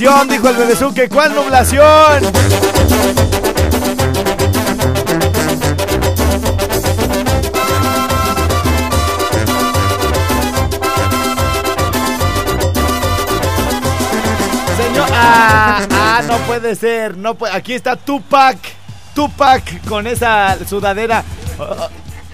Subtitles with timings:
[0.00, 1.10] Dijo el bebezuque.
[1.10, 2.22] ¿Cuál nublación?
[14.74, 15.08] Señor.
[15.12, 17.18] Ah, ah, no puede ser.
[17.18, 17.54] No puede.
[17.54, 18.56] Aquí está Tupac.
[19.14, 21.24] Tupac con esa sudadera.
[21.58, 21.88] Oh, oh,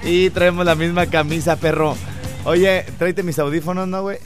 [0.06, 1.96] Y traemos la misma camisa, perro.
[2.44, 4.18] Oye, tráete mis audífonos, ¿no, güey?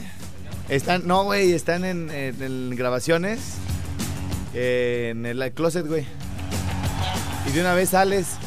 [0.71, 2.07] Están, no, güey, están en,
[2.77, 3.57] grabaciones.
[4.53, 6.05] en el closet, güey.
[7.45, 8.37] Y de una vez sales.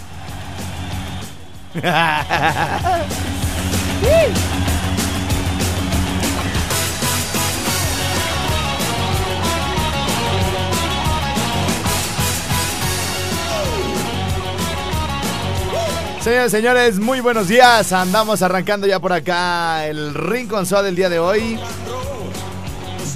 [16.23, 17.93] Señores, señores, muy buenos días.
[17.93, 21.61] Andamos arrancando ya por acá el Rincón Suave del día de hoy.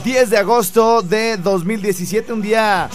[0.08, 2.88] 10 de agosto de 2017, un día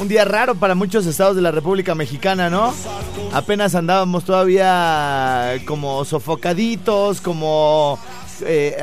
[0.00, 2.74] un día raro para muchos estados de la República Mexicana, ¿no?
[3.32, 7.96] Apenas andábamos todavía como sofocaditos, como
[8.44, 8.76] eh,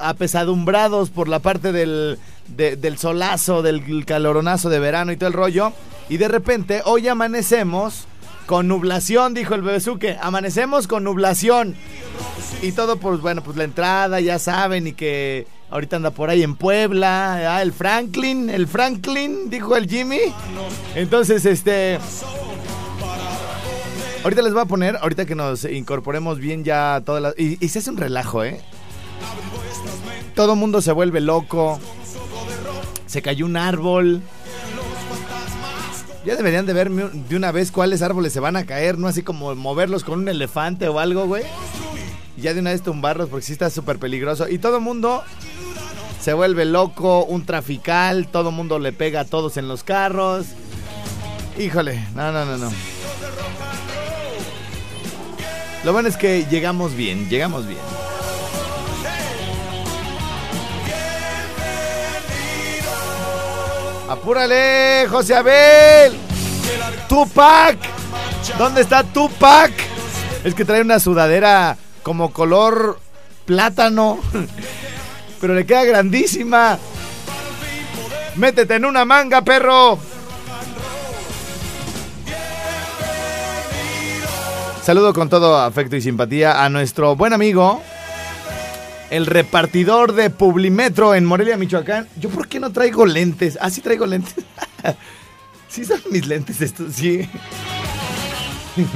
[0.00, 2.18] apesadumbrados por la parte del,
[2.48, 5.72] de- del solazo, del caloronazo de verano y todo el rollo.
[6.08, 8.06] Y de repente, hoy amanecemos
[8.46, 10.16] con nublación, dijo el bebezuque.
[10.20, 11.76] Amanecemos con nublación.
[12.62, 16.42] Y todo, pues bueno, pues la entrada, ya saben, y que ahorita anda por ahí
[16.42, 17.56] en Puebla.
[17.56, 20.20] ah, el Franklin, el Franklin, dijo el Jimmy.
[20.94, 21.98] Entonces, este.
[24.22, 27.38] Ahorita les voy a poner, ahorita que nos incorporemos bien ya todas las.
[27.38, 28.60] Y, se hace un relajo, ¿eh?
[30.34, 31.80] Todo mundo se vuelve loco.
[33.06, 34.20] Se cayó un árbol.
[36.24, 39.22] Ya deberían de ver de una vez cuáles árboles se van a caer, no así
[39.22, 41.44] como moverlos con un elefante o algo, güey.
[42.36, 44.46] Ya de una vez tumbarlos porque sí está súper peligroso.
[44.48, 45.24] Y todo mundo
[46.20, 50.46] se vuelve loco, un trafical, todo mundo le pega a todos en los carros.
[51.58, 52.70] Híjole, no, no, no, no.
[55.82, 57.80] Lo bueno es que llegamos bien, llegamos bien.
[64.10, 66.12] ¡Apúrale, José Abel!
[67.08, 67.78] ¡Tupac!
[68.58, 69.72] ¿Dónde está Tupac?
[70.44, 72.98] Es que trae una sudadera como color
[73.46, 74.18] plátano.
[75.40, 76.78] Pero le queda grandísima.
[78.36, 79.98] Métete en una manga, perro.
[84.82, 87.82] Saludo con todo afecto y simpatía a nuestro buen amigo,
[89.10, 92.08] el repartidor de Publimetro en Morelia, Michoacán.
[92.16, 93.58] ¿Yo por qué no traigo lentes?
[93.60, 94.34] Ah, sí traigo lentes.
[95.68, 97.28] sí son mis lentes estos, sí.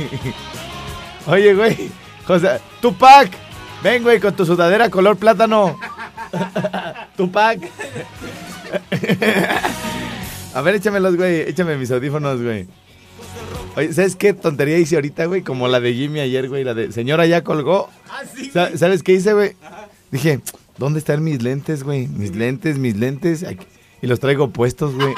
[1.26, 1.90] Oye, güey.
[2.26, 3.30] José, Tupac.
[3.82, 5.78] Ven, güey, con tu sudadera color plátano.
[7.16, 7.58] Tupac.
[10.54, 11.40] A ver, échamelos, güey.
[11.42, 12.66] Échame mis audífonos, güey.
[13.76, 15.42] Oye, ¿sabes qué tontería hice ahorita, güey?
[15.42, 16.64] Como la de Jimmy ayer, güey.
[16.64, 17.88] La de señora ya colgó.
[18.52, 19.56] Sa- ¿Sabes qué hice, güey?
[20.12, 20.40] Dije,
[20.78, 22.06] ¿dónde están mis lentes, güey?
[22.06, 23.42] Mis lentes, mis lentes.
[23.42, 23.66] Aquí-
[24.02, 25.14] Y los traigo puestos, güey.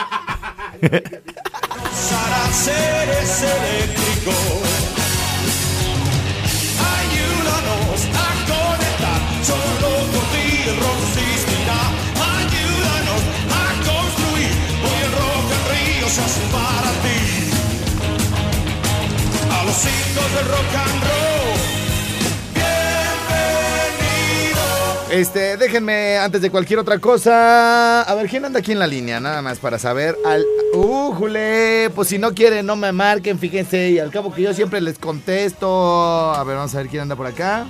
[20.45, 21.13] rock and roll.
[25.11, 28.03] Este, déjenme, antes de cualquier otra cosa.
[28.03, 29.21] A ver, ¿quién anda aquí en la línea?
[29.21, 30.17] Nada más para saber.
[30.27, 30.45] Al
[30.75, 33.91] Uh, jule, pues si no quieren, no me marquen, fíjense.
[33.91, 36.35] Y al cabo que yo siempre les contesto.
[36.35, 37.65] A ver, vamos a ver quién anda por acá.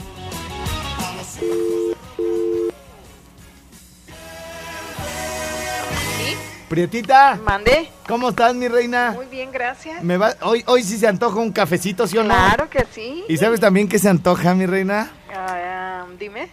[6.68, 7.88] Prietita, ¿Mandé?
[8.08, 9.12] ¿cómo estás, mi reina?
[9.12, 10.02] Muy bien, gracias.
[10.02, 12.34] Me va, hoy, hoy sí se antoja un cafecito, ¿sí o no?
[12.34, 13.24] Claro que sí.
[13.28, 15.10] ¿Y sabes también qué se antoja, mi reina?
[15.32, 16.48] Ah, dime.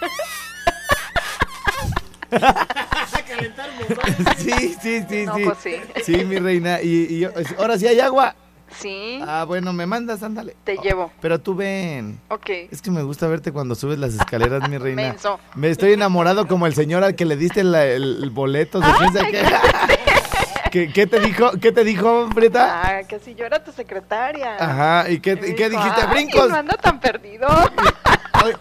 [4.38, 5.44] Sí, sí, sí, No, sí.
[5.44, 5.76] pues sí.
[6.04, 6.80] Sí, mi reina.
[6.82, 6.88] Y,
[7.22, 7.28] y
[7.58, 8.34] ahora sí hay agua.
[8.78, 10.56] Sí, Ah, bueno, me mandas, ándale.
[10.64, 11.10] te llevo.
[11.20, 12.18] Pero tú ven.
[12.28, 12.50] Ok.
[12.70, 15.02] Es que me gusta verte cuando subes las escaleras, mi reina.
[15.02, 15.38] Menso.
[15.54, 18.80] Me estoy enamorado como el señor al que le diste la- el, el boleto.
[18.80, 19.42] de quién sabe qué.
[20.70, 21.50] ¿Qué, qué te dijo?
[21.60, 22.80] ¿Qué te dijo, Prieta?
[22.82, 24.56] Ah, que si yo era tu secretaria.
[24.58, 26.00] Ajá, ¿y qué, y qué dijo, dijiste?
[26.06, 26.48] "Ay, ¡Brincos!
[26.48, 27.46] No anda tan perdido.
[28.42, 28.54] Oye,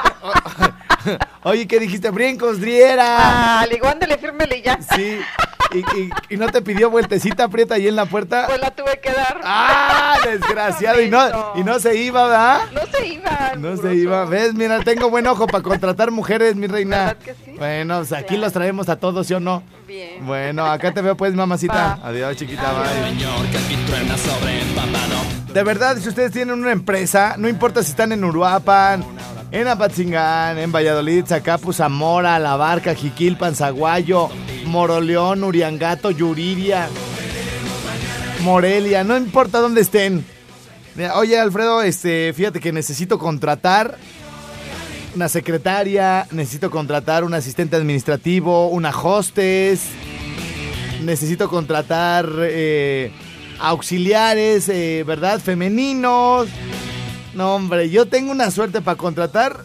[1.44, 2.10] Oye, ¿qué dijiste?
[2.12, 3.62] ¡Brincos, Driera!
[3.62, 4.78] Ah, le ándale, fírmele ya.
[4.96, 5.20] Sí.
[5.74, 8.46] ¿Y, y, y no te pidió vueltecita, Prieta, ahí en la puerta?
[8.48, 9.40] Pues la tuve que dar.
[9.44, 11.02] ¡Ah, desgraciado!
[11.02, 11.22] Y no,
[11.56, 12.62] y no se iba, ¿verdad?
[12.74, 13.52] No se iba.
[13.58, 14.26] No se iba.
[14.26, 14.54] ¿Ves?
[14.54, 16.98] Mira, tengo buen ojo para contratar mujeres, mi reina.
[17.06, 17.56] ¿Verdad que sí?
[17.58, 18.42] Bueno, pues aquí Claro.
[18.42, 19.64] los traemos a todos, ¿sí o no?
[19.88, 20.26] Bien.
[20.26, 22.00] Bueno, acá te veo pues, mamacita.
[22.04, 22.64] Adiós, chiquita.
[22.74, 23.16] bye.
[25.54, 29.04] De verdad, si ustedes tienen una empresa, no importa si están en Uruapan,
[29.52, 34.30] en Apatzingán, en Valladolid, Zacapu, Zamora, La Barca, Jiquilpan, Zaguayo,
[34.66, 36.88] Moroleón, Uriangato, Yuriria,
[38.44, 40.26] Morelia, no importa dónde estén.
[41.16, 43.98] Oye, Alfredo, este, fíjate que necesito contratar
[45.16, 49.88] una secretaria, necesito contratar un asistente administrativo, una hostess,
[51.04, 53.12] necesito contratar eh,
[53.62, 55.40] auxiliares, eh, ¿verdad?
[55.40, 56.48] Femeninos.
[57.34, 59.64] No, hombre, yo tengo una suerte para contratar.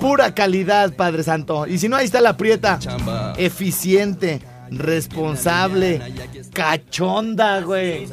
[0.00, 1.66] Pura calidad, Padre Santo.
[1.66, 2.78] Y si no, ahí está la prieta.
[3.36, 4.40] Eficiente,
[4.70, 6.00] responsable,
[6.52, 8.06] cachonda, güey.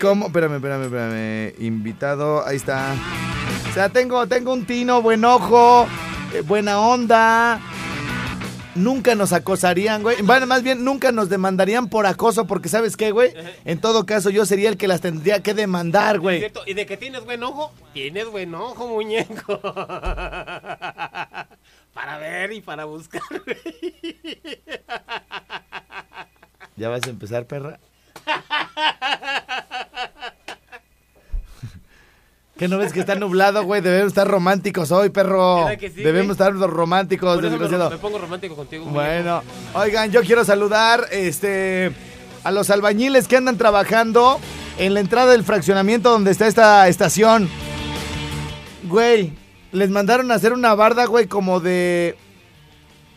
[0.00, 0.26] ¿Cómo?
[0.26, 1.54] Espérame, espérame, espérame.
[1.58, 2.94] Invitado, ahí está.
[3.70, 5.86] O sea, tengo, tengo un tino, buen ojo,
[6.34, 7.60] eh, buena onda.
[8.74, 10.22] Nunca nos acosarían, güey.
[10.22, 13.34] Bueno, más bien, nunca nos demandarían por acoso, porque ¿sabes qué, güey?
[13.64, 16.38] En todo caso, yo sería el que las tendría que demandar, güey.
[16.38, 16.62] ¿Cierto?
[16.66, 17.72] ¿Y de que tienes buen ojo?
[17.92, 19.60] Tienes buen ojo, muñeco.
[21.92, 23.22] para ver y para buscar.
[26.76, 27.78] ¿Ya vas a empezar, perra?
[32.62, 33.80] ¿Qué no ves que está nublado, güey?
[33.80, 35.64] Debemos estar románticos hoy, perro.
[35.64, 36.48] ¿Verdad que sí, Debemos güey?
[36.48, 37.90] estar románticos, Por eso me, desgraciado.
[37.90, 38.84] me pongo romántico contigo.
[38.84, 39.02] muñeco.
[39.02, 39.42] Bueno,
[39.74, 41.90] oigan, yo quiero saludar este
[42.44, 44.38] a los albañiles que andan trabajando
[44.78, 47.48] en la entrada del fraccionamiento donde está esta estación.
[48.84, 49.32] Güey,
[49.72, 52.16] les mandaron a hacer una barda, güey, como de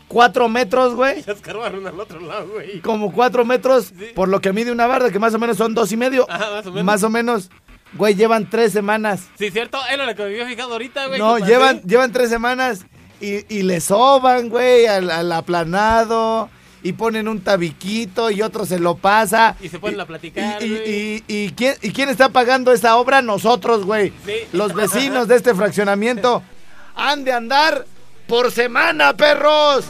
[0.08, 1.22] cuatro metros, güey.
[1.26, 2.80] Ya escarbaron al otro lado, güey.
[2.80, 4.06] Como cuatro metros, Sí.
[4.12, 6.26] por lo que mide una barda, que más o menos son dos y medio.
[6.28, 6.84] Ajá, más o menos.
[6.84, 7.50] Más o menos.
[7.94, 9.22] Güey, llevan tres semanas.
[9.38, 9.78] Sí, cierto.
[9.90, 11.18] Es lo que me había fijado ahorita, güey.
[11.18, 12.84] No, llevan, llevan tres semanas
[13.20, 16.50] y, y le soban, güey, al, al aplanado
[16.82, 19.56] y ponen un tabiquito y otro se lo pasa.
[19.60, 23.22] Y se ponen a platicar, Y, y- y quién, ¿y quién está pagando esa obra?
[23.22, 24.12] Nosotros, güey.
[24.24, 24.34] Sí.
[24.52, 26.42] Los vecinos de este fraccionamiento.
[26.96, 27.86] Han de andar
[28.26, 29.84] por semana, perros.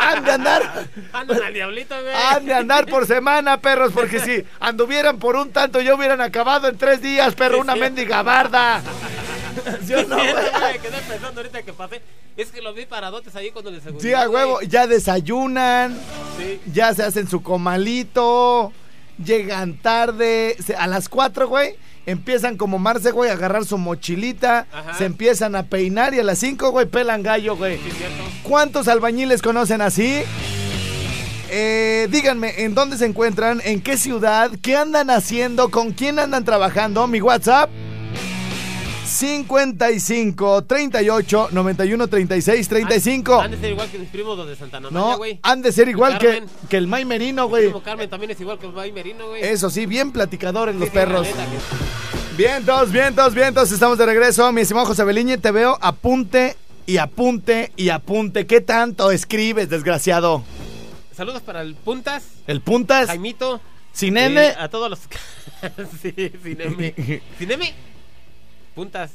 [0.00, 0.86] Han de andar.
[1.12, 2.14] Andan al diablito, güey.
[2.14, 6.68] Han de andar por semana, perros, porque si anduvieran por un tanto, ya hubieran acabado
[6.68, 8.82] en tres días, perro, una mendiga barda.
[9.86, 10.34] ¿Sí o Sí, no, güey?
[10.82, 12.02] quedé pensando ahorita que pasé.
[12.36, 15.98] Es que los vi paradotes ahí cuando les Sí, a huevo, ya desayunan,
[16.36, 16.60] Sí.
[16.72, 18.72] ya se hacen su comalito,
[19.24, 21.76] llegan tarde, se- a las 4, güey,
[22.06, 24.94] empiezan como Marce, güey, a agarrar su mochilita, Ajá.
[24.94, 27.76] se empiezan a peinar y a las 5, güey, pelan gallo, güey.
[27.76, 27.90] Sí.
[28.42, 30.22] ¿Cuántos albañiles conocen así?
[31.48, 33.60] Eh, díganme, ¿en dónde se encuentran?
[33.64, 34.50] ¿En qué ciudad?
[34.62, 35.70] ¿Qué andan haciendo?
[35.70, 37.06] ¿Con quién andan trabajando?
[37.06, 37.70] Mi WhatsApp
[39.06, 43.40] 55 38 91 36 35.
[43.40, 45.38] Han de ser igual que mis primos los de Santana María, No, güey.
[45.42, 47.64] han de ser igual que, que el May Merino, güey.
[47.64, 49.42] primo Carmen también es igual que el Bay Merino, güey.
[49.42, 51.26] Eso sí, bien platicadores los Sí, sí, la perros.
[51.28, 54.52] que- Vientos, vientos, vientos, estamos de regreso.
[54.52, 58.46] Mi estimado José Beliñe, te veo apunte y apunte y apunte.
[58.46, 60.44] ¿Qué tanto escribes, desgraciado?
[61.16, 63.60] Saludos para el Puntas, El puntas, Jaimito.
[63.92, 64.98] sin eh, a todos los.
[66.02, 66.94] sí, sin M.
[67.38, 67.74] Sin M.
[68.76, 69.10] Puntas.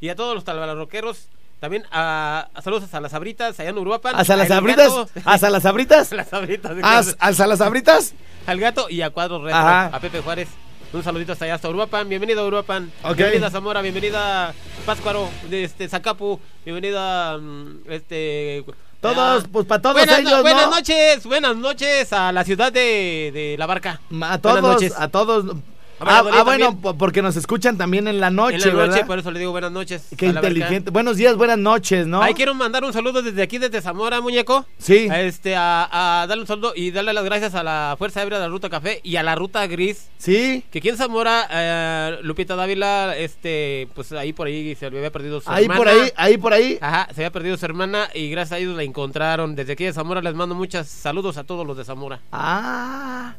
[0.00, 1.28] Y a todos los talabarroqueros.
[1.60, 4.14] También a, a saludos a las abritas allá en Uruapan.
[4.14, 4.92] ¿Hasta las abritas?
[5.24, 6.12] ¿Hasta las abritas?
[6.12, 6.72] A las abritas.
[6.82, 8.14] ¿Haz- ¿Hasta las abritas?
[8.46, 9.58] Al gato y a Cuadro Retro.
[9.58, 9.86] Ajá.
[9.86, 10.48] A Pepe Juárez.
[10.92, 12.08] Un saludito hasta allá, hasta Uruapan.
[12.08, 12.92] Bienvenido a Uruapan.
[13.02, 13.16] Ok.
[13.16, 13.80] Bienvenida a Zamora.
[13.82, 14.54] Bienvenida a
[14.86, 15.28] Páscuaro.
[15.50, 16.40] De este, Zacapu.
[16.64, 18.64] Bienvenida a mm, este,
[19.00, 19.48] Todos, Ya.
[19.50, 20.76] pues para todos buenas, ellos, buenas ¿no?
[20.76, 24.00] noches, buenas noches a la ciudad de, de La Barca.
[24.22, 24.94] A todos, noches.
[24.96, 25.56] a todos.
[26.00, 29.06] Ah, ah, bueno, porque nos escuchan también en la noche, en la noche, ¿verdad?
[29.06, 30.06] por eso le digo buenas noches.
[30.16, 30.90] Qué inteligente.
[30.90, 32.22] Buenos días, buenas noches, ¿no?
[32.22, 34.64] Ahí quiero mandar un saludo desde aquí, desde Zamora, muñeco.
[34.78, 35.08] Sí.
[35.10, 38.38] A Este, a, a darle un saludo y darle las gracias a la Fuerza Aérea
[38.38, 40.08] de la Ruta Café y a la Ruta Gris.
[40.18, 40.64] Sí.
[40.70, 45.40] Que aquí en Zamora, eh, Lupita Dávila, este, pues ahí por ahí se había perdido
[45.40, 45.78] su Ahí hermana.
[45.78, 46.78] por ahí, ahí por ahí.
[46.80, 49.54] Ajá, se había perdido su hermana y gracias a ellos la encontraron.
[49.56, 52.20] Desde aquí de Zamora les mando muchos saludos a todos los de Zamora.
[52.32, 53.34] Ah.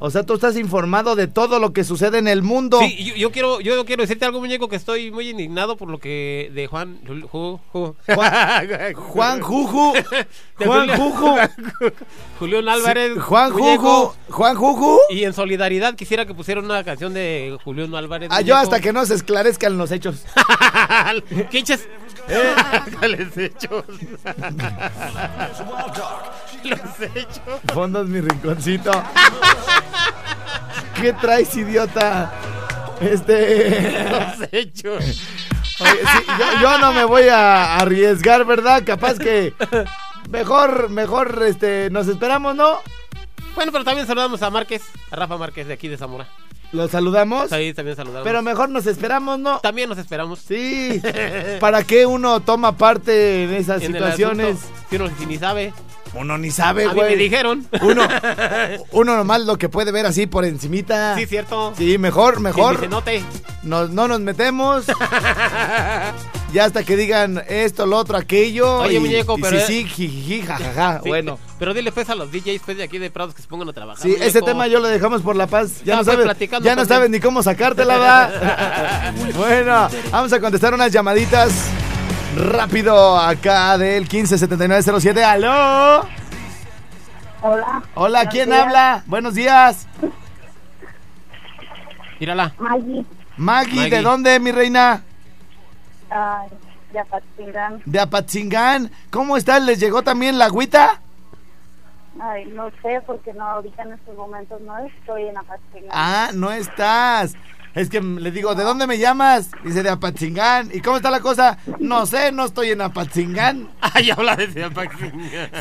[0.00, 2.78] O sea, tú estás informado de todo lo que sucede en el mundo.
[2.80, 5.98] Sí, yo, yo quiero, yo quiero decirte algo, muñeco, que estoy muy indignado por lo
[5.98, 7.94] que de Juan, Ju- Ju-
[8.94, 9.92] Juan Juju.
[10.58, 11.36] De Juan Juju.
[12.38, 13.12] Julián Álvarez.
[13.14, 13.82] Sí, Juan muñeco.
[14.06, 14.14] Juju.
[14.36, 14.98] Juan Juju.
[15.10, 18.28] Y en solidaridad quisiera que pusieran una canción de Julián Álvarez.
[18.32, 20.24] Ah, yo hasta que no se esclarezcan los hechos.
[21.50, 21.64] ¿Qué?
[22.30, 22.54] Eh.
[23.08, 23.84] Les hechos.
[26.64, 26.80] Los
[27.14, 27.60] hechos.
[27.72, 28.90] Fondos mi rinconcito.
[31.00, 32.32] ¿Qué traes, idiota?
[33.00, 34.08] Este.
[34.10, 35.04] Los hechos.
[35.80, 38.82] Oye, sí, yo, yo no me voy a arriesgar, ¿verdad?
[38.84, 39.54] Capaz que.
[40.30, 42.80] Mejor, mejor, este, nos esperamos, ¿no?
[43.54, 46.28] Bueno, pero también saludamos a Márquez, a Rafa Márquez de aquí de Zamora.
[46.72, 47.50] Lo saludamos.
[47.50, 48.24] Ahí también saludamos.
[48.24, 49.58] Pero mejor nos esperamos, ¿no?
[49.60, 50.40] también nos esperamos.
[50.40, 51.00] Sí.
[51.60, 54.58] ¿Para qué uno toma parte en esas En situaciones?
[54.90, 55.72] Si uno ni sabe.
[56.14, 57.16] Uno ni sabe, A mí me güey.
[57.16, 57.66] dijeron.
[57.82, 58.06] Uno,
[58.92, 61.14] uno nomás lo que puede ver así por encimita.
[61.16, 61.74] Sí, cierto.
[61.76, 62.80] Sí, mejor, Que mejor.
[62.80, 63.22] se note.
[63.62, 64.86] Nos- no nos metemos.
[66.52, 68.78] ya hasta que digan esto, lo otro, aquello.
[68.80, 71.00] Oye, y- muñeco, y pero- Sí, sí, jijiji, jajaja.
[71.02, 71.38] Sí, Bueno.
[71.58, 73.72] Pero dile pues a los DJs pues, de aquí de Prados que se pongan a
[73.72, 74.00] trabajar.
[74.00, 74.24] Sí, muñeco.
[74.26, 75.82] ese tema yo lo dejamos por la paz.
[75.84, 78.30] Ya no fue sabes, ya no sabes ni cómo sacártela, va.
[79.36, 81.50] bueno, vamos a contestar unas llamaditas
[82.38, 85.24] rápido acá del 157907.
[85.24, 86.06] ¡Aló!
[87.42, 87.82] Hola.
[87.94, 88.62] Hola, ¿quién días.
[88.62, 89.02] habla?
[89.06, 89.86] Buenos días.
[92.18, 92.54] Mírala.
[92.58, 93.04] Maggie.
[93.36, 95.02] Maggie, ¿de dónde, mi reina?
[96.10, 96.48] Ay,
[96.92, 97.82] de Apatzingán.
[97.84, 98.90] De Apatzingán.
[99.10, 99.62] ¿Cómo estás?
[99.62, 101.00] ¿Les llegó también la agüita?
[102.20, 105.90] Ay, no sé, porque no, ahorita en estos momentos no estoy en Apatzingán.
[105.92, 107.34] Ah, no estás.
[107.78, 109.50] Es que le digo, ¿de dónde me llamas?
[109.62, 110.68] Dice de Apatzingán.
[110.74, 111.58] ¿Y cómo está la cosa?
[111.78, 113.70] No sé, no estoy en Apatzingán.
[113.80, 115.12] Ay, habla de Apaxing.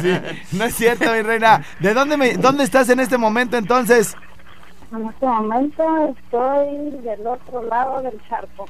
[0.01, 0.19] Sí,
[0.53, 1.63] no es cierto, mi reina.
[1.79, 4.15] ¿De dónde me, dónde estás en este momento entonces?
[4.91, 8.67] En este momento estoy del otro lado del charco.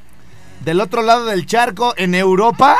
[0.65, 2.75] ¿Del otro lado del charco, en Europa?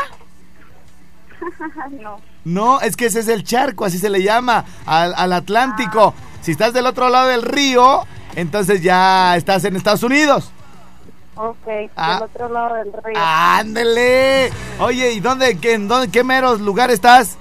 [1.92, 6.14] no, No, es que ese es el charco, así se le llama, al, al Atlántico.
[6.42, 8.02] Si estás del otro lado del río,
[8.36, 10.52] entonces ya estás en Estados Unidos.
[11.38, 12.14] Ok, Ah.
[12.16, 13.16] del otro lado del río.
[13.18, 14.52] ¡Ándele!
[14.80, 17.38] Oye, ¿y dónde, qué, en dónde, qué meros lugar estás?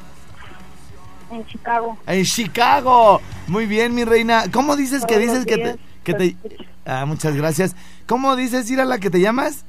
[1.30, 1.98] En Chicago.
[2.06, 3.20] En Chicago.
[3.48, 4.44] Muy bien, mi reina.
[4.52, 6.36] ¿Cómo dices que dices los que te, días que te.
[6.84, 7.74] Ah, muchas gracias.
[8.06, 9.64] ¿Cómo dices, ir a la que te llamas?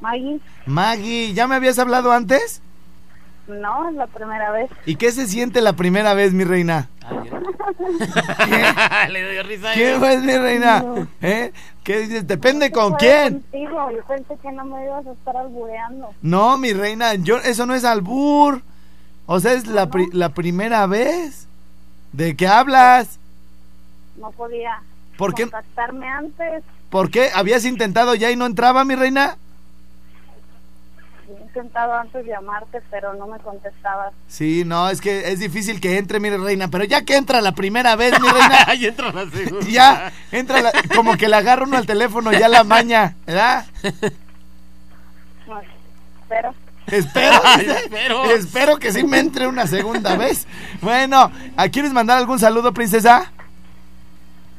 [0.00, 2.62] Maggie, Maggie, ¿ya me habías hablado antes?
[3.50, 4.70] No, es la primera vez.
[4.86, 6.88] ¿Y qué se siente la primera vez, mi reina?
[9.10, 9.72] Le doy risa.
[9.74, 10.80] ¿Qué pues, mi reina?
[10.82, 11.06] No.
[11.20, 11.52] ¿Eh?
[11.84, 12.26] ¿Qué dices?
[12.26, 13.40] Depende con Fue quién.
[13.40, 13.90] Contigo.
[13.90, 16.10] Yo pensé que no me ibas a estar albureando.
[16.22, 18.62] No, mi reina, yo eso no es albur.
[19.26, 21.46] O sea, es la, pri- la primera vez.
[22.12, 23.18] ¿De qué hablas?
[24.16, 24.80] No podía
[25.16, 25.42] ¿Por qué?
[25.44, 26.64] contactarme antes.
[26.90, 27.30] ¿Por qué?
[27.34, 29.36] ¿Habías intentado ya y no entraba, mi reina?
[31.52, 34.12] He intentado antes llamarte, pero no me contestabas.
[34.28, 37.52] Sí, no, es que es difícil que entre, mi reina, pero ya que entra la
[37.52, 39.66] primera vez, mi reina, Ahí entra la segunda.
[39.68, 43.66] ya entra la- como que le agarra uno al teléfono ya la maña, ¿verdad?
[45.48, 45.60] No,
[46.20, 46.54] Espero.
[46.86, 48.24] Espero.
[48.32, 50.46] espero que sí me entre una segunda vez.
[50.80, 53.30] Bueno, ¿a quieres mandar algún saludo, princesa?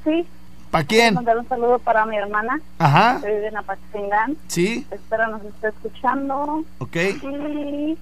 [0.06, 0.26] sí,
[0.72, 1.14] ¿Para quién?
[1.16, 4.38] mandar un saludo para mi hermana, Ajá, que vive en Apatzingán.
[4.48, 6.64] sí, Espero nos esté escuchando.
[6.80, 6.96] ok.
[6.96, 7.98] Y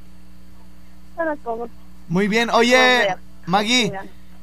[1.16, 1.70] para todos.
[2.08, 2.50] Muy bien.
[2.52, 3.92] Oye, Maggie,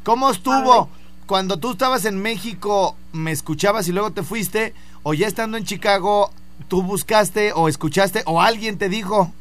[0.04, 0.88] ¿cómo estuvo?
[1.26, 4.74] Cuando tú estabas en México, ¿me escuchabas y luego te fuiste?
[5.02, 6.30] ¿O ya estando en Chicago,
[6.68, 9.32] tú buscaste o escuchaste o alguien te dijo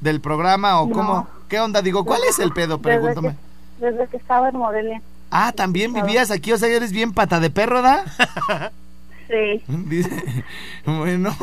[0.00, 0.94] del programa o No.
[0.94, 1.26] cómo?
[1.48, 1.82] ¿Qué onda?
[1.82, 2.78] Digo, ¿cuál es el pedo?
[2.78, 3.36] Desde Pregúntame.
[3.78, 5.02] que, desde que estaba en Morelia.
[5.36, 8.04] Ah, también vivías aquí, o sea, eres bien pata de perro, ¿da?
[9.26, 10.44] Sí, Dice,
[10.84, 11.34] bueno,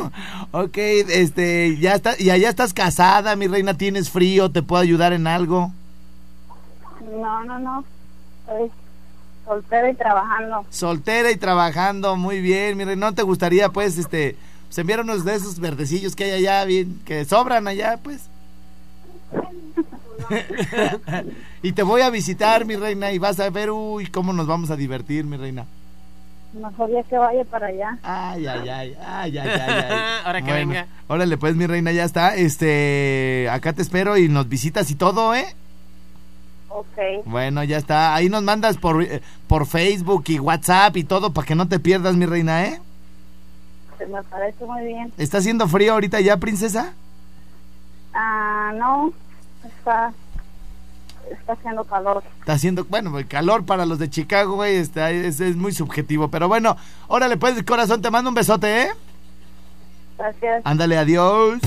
[0.52, 5.12] ok, este, ya está, y allá estás casada, mi reina, tienes frío, te puedo ayudar
[5.12, 5.72] en algo.
[7.00, 7.84] no, no, no.
[8.46, 8.70] Estoy
[9.44, 10.64] soltera y trabajando.
[10.70, 14.36] Soltera y trabajando, muy bien, mi reina, ¿no te gustaría, pues, este,
[14.68, 18.22] pues enviar unos de esos verdecillos que hay allá, bien, que sobran allá, pues?
[21.62, 24.70] y te voy a visitar, mi reina, y vas a ver, uy, cómo nos vamos
[24.70, 25.66] a divertir, mi reina.
[26.52, 27.98] Mejor ya que vaya para allá.
[28.02, 29.98] Ay, ay, ay, ay, ay, ay, ay.
[30.24, 30.86] Ahora que venga.
[31.08, 32.36] Órale, pues, mi reina, ya está.
[32.36, 35.46] Este, acá te espero y nos visitas y todo, ¿eh?
[36.68, 37.24] Ok.
[37.24, 38.14] Bueno, ya está.
[38.14, 41.78] Ahí nos mandas por, eh, por Facebook y WhatsApp y todo para que no te
[41.78, 42.80] pierdas, mi reina, ¿eh?
[43.96, 45.12] Se me parece muy bien.
[45.16, 46.92] ¿Está haciendo frío ahorita ya, princesa?
[48.12, 49.12] Ah, no.
[49.64, 50.12] Está.
[51.30, 52.22] Está haciendo calor.
[52.40, 56.28] Está haciendo, bueno, el calor para los de Chicago, güey, está, es, es muy subjetivo.
[56.28, 56.76] Pero bueno,
[57.08, 58.90] órale, pues, corazón, te mando un besote, ¿eh?
[60.18, 60.62] Gracias.
[60.64, 61.60] Ándale, adiós.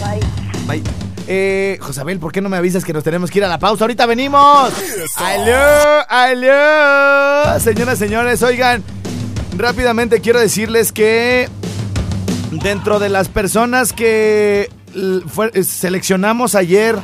[0.00, 0.20] Bye.
[0.66, 0.82] Bye.
[1.28, 3.84] Eh, Josabel, ¿por qué no me avisas que nos tenemos que ir a la pausa?
[3.84, 4.72] Ahorita venimos.
[5.16, 6.04] ¡Aló!
[6.08, 7.60] ¡Aló!
[7.60, 8.82] Señoras, señores, oigan,
[9.56, 11.48] rápidamente quiero decirles que
[12.50, 16.96] dentro de las personas que eh, seleccionamos ayer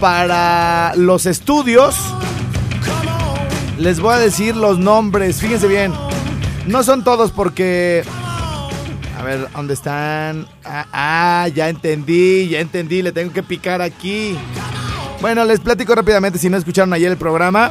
[0.00, 1.96] para los estudios,
[3.78, 5.40] les voy a decir los nombres.
[5.40, 5.92] Fíjense bien.
[6.66, 8.02] No son todos porque
[9.18, 10.46] a ver, ¿dónde están?
[10.64, 14.36] Ah, ah, ya entendí, ya entendí, le tengo que picar aquí.
[15.20, 17.70] Bueno, les platico rápidamente si no escucharon ayer el programa.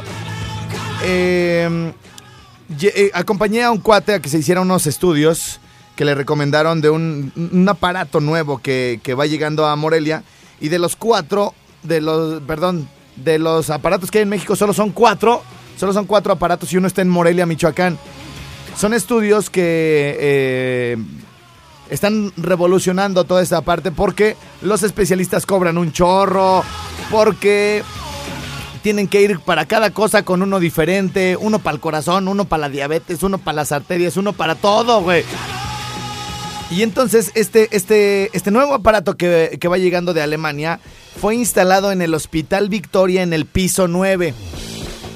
[2.76, 5.60] Ye- eh, acompañé a un cuate a que se hiciera unos estudios
[5.96, 10.22] que le recomendaron de un, aparato nuevo que, que va llegando a Morelia.
[10.60, 14.72] Y de los cuatro, de los, perdón, de los aparatos que hay en México, solo
[14.72, 15.42] son cuatro.
[15.76, 17.98] Solo son cuatro aparatos y uno está en Morelia, Michoacán.
[18.78, 20.96] Son estudios que eh,
[21.90, 26.64] están revolucionando toda esta parte porque los especialistas cobran un chorro,
[27.10, 27.82] porque
[28.82, 32.62] tienen que ir para cada cosa con uno diferente, uno para el corazón, uno para
[32.62, 35.24] la diabetes, uno para las arterias, uno para todo, güey.
[36.70, 40.80] Y entonces este, este, este nuevo aparato que, que va llegando de Alemania
[41.20, 44.34] fue instalado en el Hospital Victoria en el piso 9.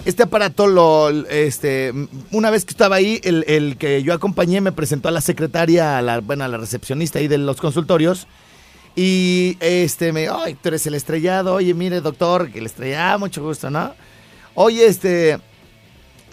[0.04, 1.92] Este aparato lo, este,
[2.30, 6.02] una vez que estaba ahí, el, que yo acompañé me presentó a la secretaria, a
[6.02, 8.26] la, bueno, a la recepcionista ahí de los consultorios.
[8.96, 13.42] Y este me, ay, tú eres el estrellado, oye, mire, doctor, que el estrellado, mucho
[13.42, 13.92] gusto, ¿no?
[14.54, 15.38] Oye, este,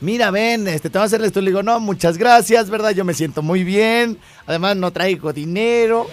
[0.02, 1.42] mira, ven, este, te voy a hacer esto.
[1.42, 2.92] Le digo, no, muchas gracias, ¿verdad?
[2.92, 4.18] Yo me siento muy bien.
[4.46, 6.08] Además, no traigo dinero.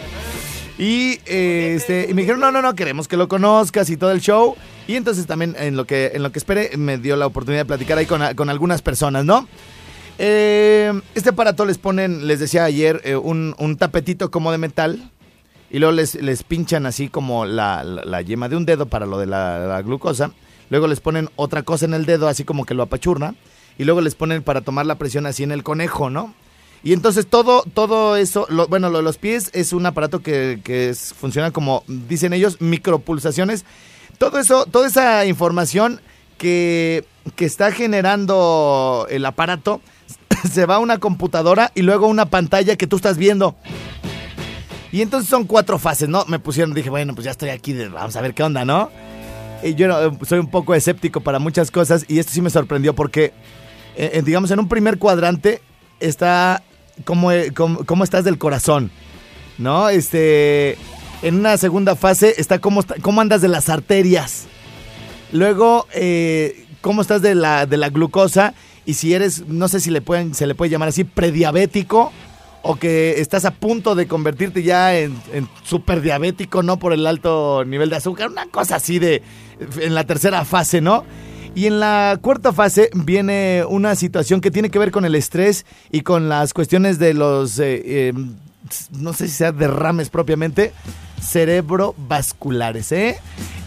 [0.79, 4.11] Y, eh, este, y me dijeron, no, no, no, queremos que lo conozcas y todo
[4.11, 4.57] el show.
[4.88, 7.66] Y entonces también en lo que, en lo que esperé me dio la oportunidad de
[7.66, 9.49] platicar ahí con, con algunas personas, ¿no?
[10.18, 15.11] Eh, este aparato les ponen, les decía ayer, eh, un, un tapetito como de metal.
[15.70, 19.18] Y luego les, les pinchan así como la, la- yema de un dedo para lo
[19.18, 20.31] de la, la glucosa.
[20.70, 23.35] Luego les ponen otra cosa en el dedo, así como que lo apachurna.
[23.79, 26.35] Y luego les ponen para tomar la presión así en el conejo, ¿no?
[26.83, 30.95] Y entonces todo, todo eso, bueno, lo de los pies es un aparato que, que
[30.95, 33.65] funciona como, dicen ellos, micropulsaciones.
[34.19, 36.01] Todo eso, toda esa información
[36.37, 37.05] que,
[37.37, 39.81] que está generando el aparato
[40.53, 43.57] se va a una computadora y luego a una pantalla que tú estás viendo.
[44.93, 46.25] Y entonces son cuatro fases, ¿no?
[46.27, 48.91] Me pusieron, dije, bueno, pues ya estoy aquí, vamos a ver qué onda, ¿no?
[49.63, 52.95] Y yo no, soy un poco escéptico para muchas cosas y esto sí me sorprendió
[52.95, 53.33] porque,
[53.97, 55.61] eh, eh, digamos, en un primer cuadrante
[56.01, 56.63] está
[57.05, 58.91] cómo, eh, cómo, estás del corazón,
[59.59, 59.89] ¿no?
[59.89, 60.77] Este,
[61.23, 64.47] en una segunda fase está cómo, cómo andas de las arterias.
[65.33, 65.89] Luego,
[66.81, 68.55] cómo estás de la, de la glucosa
[68.87, 72.13] y si eres, no sé si le pueden, se le puede llamar así, prediabético
[72.63, 76.79] o que estás a punto de convertirte ya en, en superdiabético, ¿no?
[76.79, 79.23] Por el alto nivel de azúcar, una cosa así de,
[79.81, 81.05] en la tercera fase, ¿no?
[81.55, 85.64] Y en la cuarta fase viene una situación que tiene que ver con el estrés
[85.93, 88.12] y con las cuestiones de los, eh, eh,
[88.93, 90.73] no sé si sea derrames propiamente,
[91.23, 93.19] cerebrovasculares, ¿eh?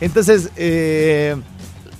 [0.01, 1.37] Entonces, eh,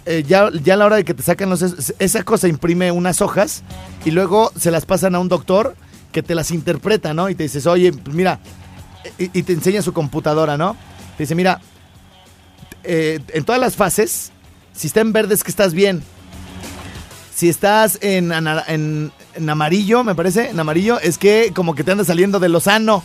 [0.06, 1.62] eh, ya, ya a la hora de que te sacan los...
[1.62, 3.64] es- Esa cosa imprime unas hojas
[4.04, 5.76] y luego se las pasan a un doctor
[6.12, 7.30] que te las interpreta, ¿no?
[7.30, 8.40] Y te dices, oye, pues mira,
[9.18, 10.76] y, y te enseña su computadora, ¿no?
[11.16, 11.62] Te dice, mira,
[12.84, 14.32] eh, en todas las fases,
[14.78, 16.04] si está en verde es que estás bien.
[17.36, 21.92] Si estás en, en, en amarillo, me parece, en amarillo, es que como que te
[21.92, 23.04] anda saliendo de lo sano.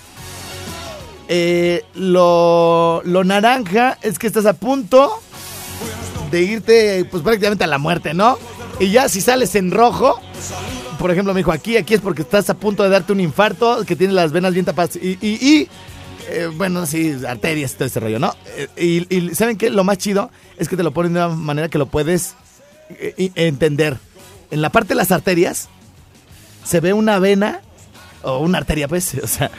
[1.29, 5.21] Eh, lo, lo naranja es que estás a punto
[6.31, 8.39] de irte pues prácticamente a la muerte, ¿no?
[8.79, 10.21] Y ya si sales en rojo,
[10.99, 13.85] por ejemplo, me dijo aquí, aquí es porque estás a punto de darte un infarto,
[13.87, 15.69] que tienes las venas bien tapadas y, y, y,
[16.29, 18.35] eh, bueno, sí, arterias, todo ese rollo, ¿no?
[18.57, 19.71] Eh, y, y ¿saben qué?
[19.71, 22.35] Lo más chido es que te lo ponen de una manera que lo puedes
[22.91, 23.99] eh, entender.
[24.51, 25.69] En la parte de las arterias
[26.65, 27.61] se ve una vena,
[28.23, 29.51] o una arteria, pues, o sea,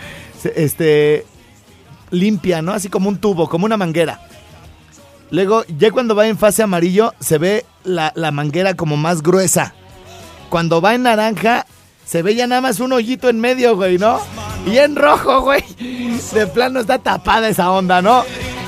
[0.41, 1.26] se- este,
[2.12, 2.73] limpia, ¿no?
[2.73, 4.21] Así como un tubo, como una manguera.
[5.32, 9.73] Luego, ya cuando va en fase amarillo, se ve la, la manguera como más gruesa.
[10.49, 11.65] Cuando va en naranja,
[12.06, 14.19] se ve ya nada más un hoyito en medio, güey, ¿no?
[14.65, 15.63] Y en rojo, güey.
[16.34, 18.23] De plano está tapada esa onda, ¿no?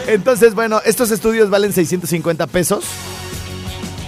[0.08, 2.86] Entonces, bueno, estos estudios valen 650 pesos.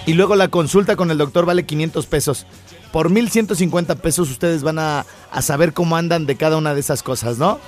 [0.06, 2.45] Y luego la consulta con el doctor vale 500 pesos.
[2.91, 7.04] Por 1150 pesos ustedes van a, a saber cómo andan de cada una de esas
[7.04, 7.60] cosas, ¿no?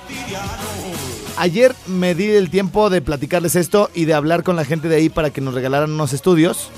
[1.36, 4.96] Ayer me di el tiempo de platicarles esto y de hablar con la gente de
[4.96, 6.70] ahí para que nos regalaran unos estudios.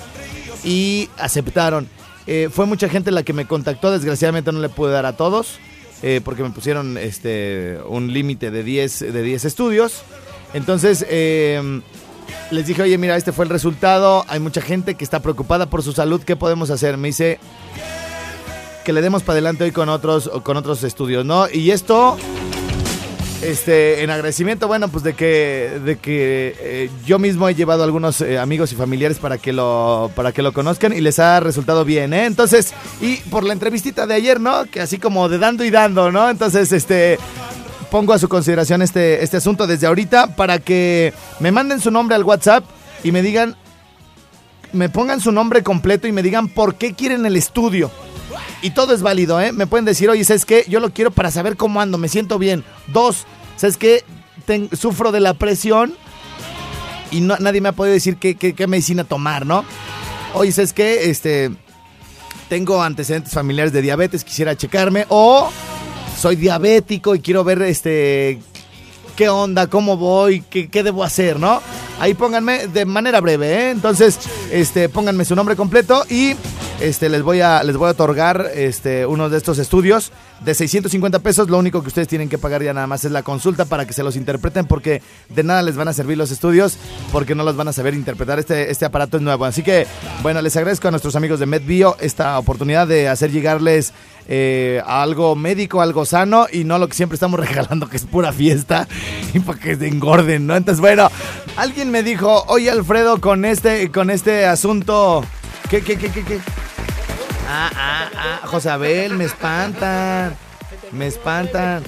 [0.65, 1.89] Y aceptaron.
[2.27, 5.59] Eh, fue mucha gente la que me contactó, desgraciadamente no le pude dar a todos,
[6.03, 10.03] eh, porque me pusieron este, un límite de 10, de 10 estudios.
[10.55, 11.81] Entonces, eh,
[12.51, 15.83] les dije, oye, mira, este fue el resultado, hay mucha gente que está preocupada por
[15.83, 16.97] su salud, ¿qué podemos hacer?
[16.97, 17.39] Me dice
[18.85, 21.49] que le demos para adelante hoy con otros, con otros estudios, ¿no?
[21.49, 22.17] Y esto
[23.43, 27.85] este, en agradecimiento, bueno, pues de que, de que eh, yo mismo he llevado a
[27.85, 31.41] algunos eh, amigos y familiares para que lo, para que lo conozcan y les ha
[31.41, 32.27] resultado bien, ¿eh?
[32.27, 34.65] Entonces, y por la entrevistita de ayer, ¿no?
[34.67, 36.31] Que así como de dando y dando, ¿no?
[36.31, 37.19] Entonces, este,
[37.91, 42.15] pongo a su consideración este, este asunto desde ahorita para que me manden su nombre
[42.15, 42.65] al WhatsApp
[43.03, 43.57] y me digan,
[44.73, 47.91] me pongan su nombre completo y me digan por qué quieren el estudio.
[48.63, 49.53] Y todo es válido, ¿eh?
[49.53, 50.65] Me pueden decir, oye, ¿sabes qué?
[50.69, 52.65] Yo lo quiero para saber cómo ando, me siento bien.
[52.89, 54.05] Dos, ¿sabes qué?
[54.79, 55.95] Sufro de la presión
[57.11, 59.65] y no, nadie me ha podido decir qué, qué- qué medicina tomar, ¿no?
[60.35, 61.11] Oye, ¿sabes qué?
[61.11, 61.51] Este,
[62.49, 65.07] tengo antecedentes familiares de diabetes, quisiera checarme.
[65.09, 65.51] O
[66.19, 68.41] soy diabético y quiero ver, este,
[69.17, 71.61] qué onda, cómo voy, qué, qué debo hacer, ¿no?
[72.03, 73.71] Ahí pónganme de manera breve, ¿eh?
[73.71, 74.19] Entonces,
[74.51, 76.35] este, pónganme su nombre completo y
[76.81, 80.11] este, les voy a, les voy a otorgar este, uno de estos estudios
[80.41, 81.49] de 650 pesos.
[81.49, 83.93] Lo único que ustedes tienen que pagar ya nada más es la consulta para que
[83.93, 86.77] se los interpreten porque de nada les van a servir los estudios
[87.13, 88.41] porque no los van a saber interpretar.
[88.41, 89.45] Este, este aparato es nuevo.
[89.45, 89.87] Así que,
[90.25, 93.93] bueno, les agradezco a nuestros amigos de MedBio esta oportunidad de hacer llegarles
[94.29, 98.33] eh, algo médico, algo sano y no lo que siempre estamos regalando que es pura
[98.33, 98.87] fiesta
[99.35, 100.57] y para que se engorden, ¿no?
[100.57, 101.11] Entonces, bueno,
[101.57, 105.25] alguien me dijo, oye Alfredo, con este, con este asunto,
[105.69, 106.41] ¿qué, qué, qué, qué, qué?
[107.49, 110.37] Ah, ah, ah, Josabel, me espantan,
[110.93, 111.83] me espantan.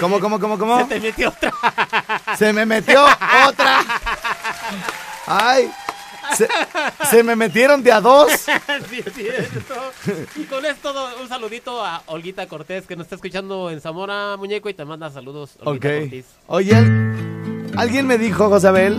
[0.00, 0.78] ¿Cómo, cómo, cómo, cómo?
[0.80, 1.52] Se te metió otra.
[2.36, 3.04] Se me metió
[3.46, 3.84] otra.
[5.26, 5.70] Ay,
[6.36, 6.48] se,
[7.10, 8.30] se me metieron de a dos.
[8.90, 9.02] Sí.
[10.36, 14.68] Y con esto, un saludito a Olguita Cortés, que nos está escuchando en Zamora, muñeco,
[14.68, 15.66] y te manda saludos, Ok.
[15.66, 16.24] Olguita Cortés.
[16.46, 18.98] Oye, al- alguien me dijo, Josabel,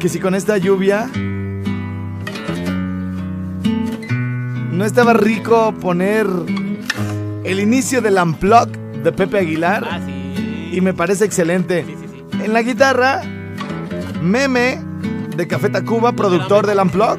[0.00, 1.08] que si con esta lluvia
[4.72, 6.26] no estaba rico poner
[7.44, 8.68] el inicio del Unplug
[9.02, 9.84] de Pepe Aguilar.
[9.88, 10.70] Ah, sí.
[10.72, 11.84] Y me parece excelente.
[11.84, 12.44] Sí, sí, sí.
[12.44, 13.22] En la guitarra,
[14.20, 14.80] Meme
[15.38, 17.16] de Café Tacuba, productor del Unplug.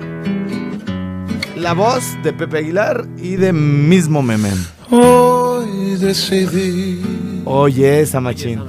[1.55, 4.49] La voz de Pepe Aguilar y de mismo Meme.
[4.91, 7.01] Hoy decidí
[7.45, 8.59] Oye, esa machín.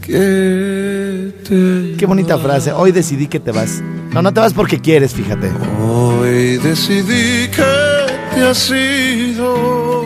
[0.00, 2.70] que te Qué bonita frase.
[2.72, 3.82] Hoy decidí que te vas.
[4.12, 5.50] No, no te vas porque quieres, fíjate.
[5.84, 10.02] Hoy decidí que te has ido.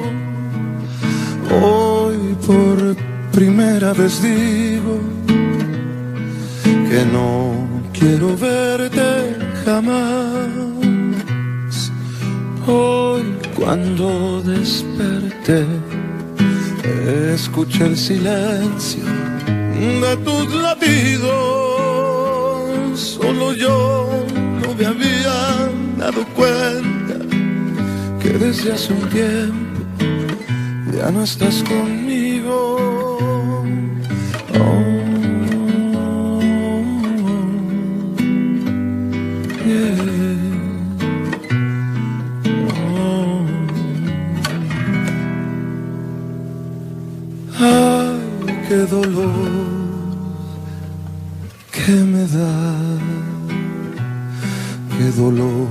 [1.62, 2.96] Hoy por
[3.30, 5.00] primera vez digo
[6.88, 7.63] que no
[8.04, 10.50] quiero verte jamás.
[12.66, 13.24] Hoy
[13.56, 15.64] cuando desperté
[17.34, 19.04] escuché el silencio
[20.02, 21.30] de tus latidos.
[22.94, 24.26] Solo yo
[24.60, 27.16] no me había dado cuenta
[28.20, 29.80] que desde hace un tiempo
[30.94, 32.93] ya no estás conmigo.
[48.86, 49.30] Dolor
[51.72, 52.64] que me da,
[54.96, 55.68] qué dolor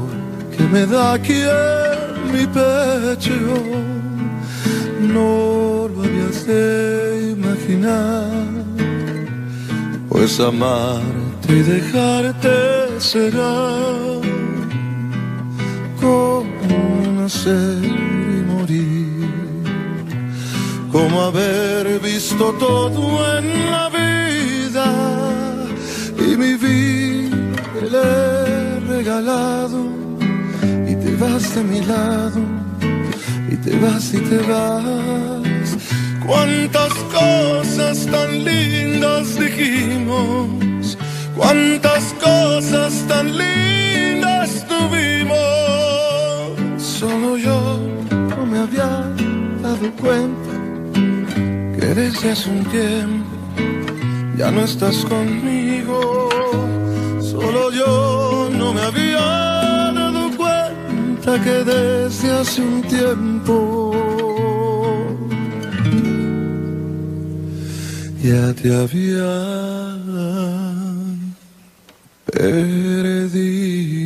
[0.56, 3.34] que me da aquí en mi pecho.
[4.99, 8.32] No lo habías de imaginar,
[10.10, 13.69] pues amarte y dejarte será
[16.02, 18.12] como nacer
[20.93, 24.88] como haber visto todo en la vida
[26.17, 27.36] y mi vida
[27.93, 28.03] le
[28.47, 29.82] he regalado
[30.88, 32.41] y te vas de mi lado
[33.51, 35.67] y te vas y te vas
[36.25, 40.63] cuántas cosas tan lindas dijimos
[41.36, 45.38] Cuántas cosas tan lindas tuvimos.
[46.77, 47.79] Solo yo
[48.29, 49.12] no me había
[49.62, 50.52] dado cuenta
[51.83, 53.25] que desde hace un tiempo
[54.37, 56.29] ya no estás conmigo.
[57.19, 59.25] Solo yo no me había
[59.99, 63.91] dado cuenta que desde hace un tiempo
[68.27, 69.31] ya te había
[72.31, 74.02] perdido.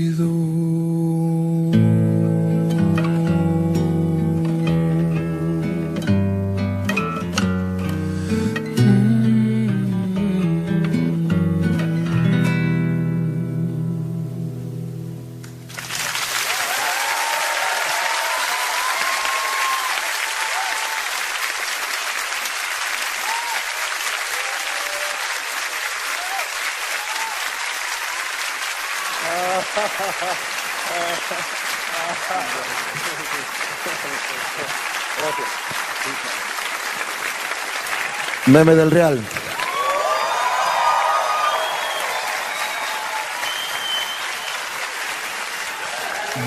[38.47, 39.21] Meme del Real.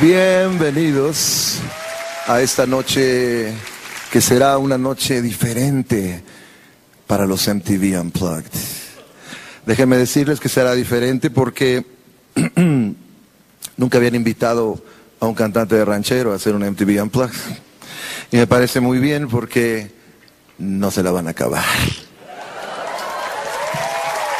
[0.01, 1.59] Bienvenidos
[2.27, 3.53] a esta noche
[4.11, 6.23] que será una noche diferente
[7.07, 8.47] para los MTV Unplugged.
[9.67, 11.85] Déjenme decirles que será diferente porque
[13.77, 14.83] nunca habían invitado
[15.21, 17.37] a un cantante de ranchero a hacer un MTV Unplugged.
[18.33, 20.00] Y me parece muy bien porque
[20.61, 21.65] no se la van a acabar.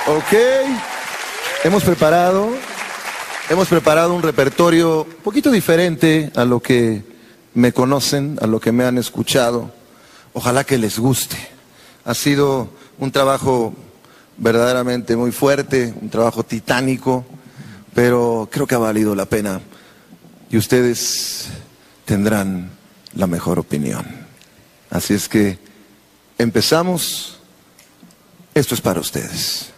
[0.07, 0.35] Ok,
[1.65, 2.51] hemos preparado,
[3.49, 7.03] hemos preparado un repertorio un poquito diferente a lo que
[7.55, 9.73] me conocen, a lo que me han escuchado.
[10.35, 11.37] Ojalá que les guste.
[12.05, 13.75] Ha sido un trabajo
[14.37, 17.25] verdaderamente muy fuerte, un trabajo titánico,
[17.95, 19.61] pero creo que ha valido la pena
[20.51, 21.49] y ustedes
[22.05, 22.71] tendrán
[23.15, 24.05] la mejor opinión.
[24.91, 25.70] Así es que
[26.43, 27.39] empezamos.
[28.55, 29.73] Esto es para ustedes.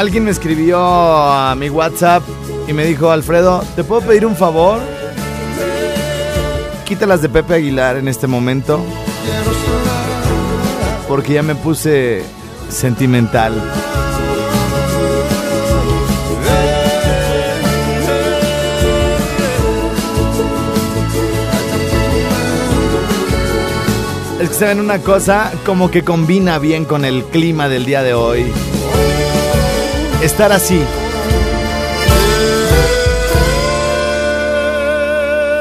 [0.00, 2.22] Alguien me escribió a mi WhatsApp
[2.66, 4.80] y me dijo, Alfredo, ¿te puedo pedir un favor?
[6.86, 8.80] Quítalas de Pepe Aguilar en este momento.
[11.06, 12.22] Porque ya me puse
[12.70, 13.52] sentimental.
[24.40, 28.14] Es que saben una cosa, como que combina bien con el clima del día de
[28.14, 28.50] hoy.
[30.22, 30.84] Estar así.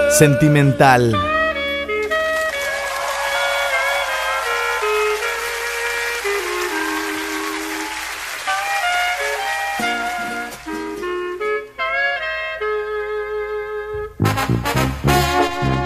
[0.09, 1.15] Sentimental.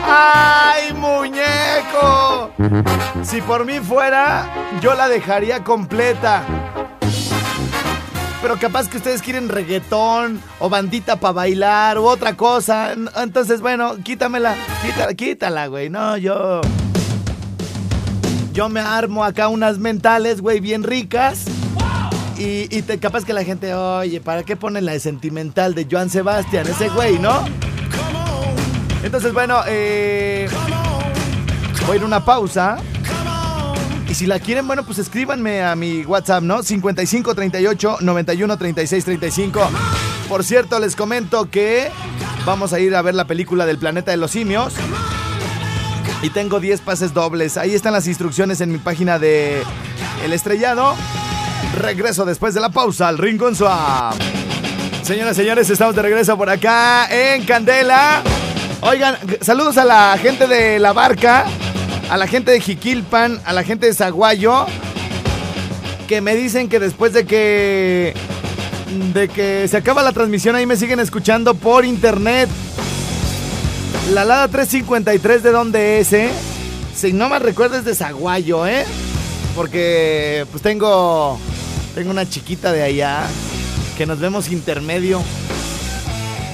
[0.04, 2.52] ¡Ay, muñeco!
[3.22, 4.48] Si por mí fuera,
[4.82, 6.42] yo la dejaría completa.
[8.44, 12.94] Pero capaz que ustedes quieren reggaetón o bandita para bailar u otra cosa.
[13.16, 14.58] Entonces, bueno, quítamela.
[14.82, 15.90] Quítala, quítala, güey.
[15.90, 16.60] No, yo.
[18.52, 21.46] Yo me armo acá unas mentales, güey, bien ricas.
[22.38, 22.68] Y,
[23.00, 26.68] capaz que la gente, oye, ¿para qué ponen la de sentimental de Joan Sebastián?
[26.68, 27.46] Ese güey, ¿no?
[29.04, 30.50] Entonces, bueno, eh,
[31.88, 32.76] voy a ir a una pausa.
[34.14, 36.62] Y si la quieren, bueno, pues escríbanme a mi WhatsApp, ¿no?
[36.62, 39.60] 55 38 91 36 35.
[40.30, 41.90] Por cierto, les comento que
[42.46, 44.76] vamos a ir a ver la película del planeta de los simios.
[46.22, 47.58] Y tengo 10 pases dobles.
[47.58, 49.64] Ahí están las instrucciones en mi página de
[50.24, 50.94] El Estrellado.
[51.80, 54.14] Regreso después de la pausa al Rincón Swap.
[55.02, 58.22] Señoras y señores, estamos de regreso por acá en Candela.
[58.82, 61.46] Oigan, saludos a la gente de La Barca,
[62.14, 64.68] a la gente de Jiquilpan, a la gente de Zaguayo,
[66.08, 68.14] que me dicen que después de que
[69.14, 72.50] de que se acaba la transmisión ahí me siguen escuchando por internet.
[74.14, 76.30] La Lada 353 de dónde es, ¿eh?
[76.96, 78.86] Si no me recuerdes de Zaguayo, ¿eh?
[79.56, 81.40] Porque pues tengo
[81.96, 83.24] tengo una chiquita de allá
[83.98, 85.20] que nos vemos intermedio.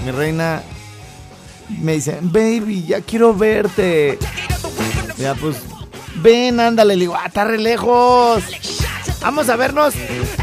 [0.06, 0.64] Mi reina
[1.82, 4.18] me dice, baby, ya quiero verte.
[5.20, 5.58] Ya, pues,
[6.22, 6.96] ven, ándale.
[6.96, 8.44] Le digo, ah, está re lejos.
[9.22, 9.94] Vamos a vernos.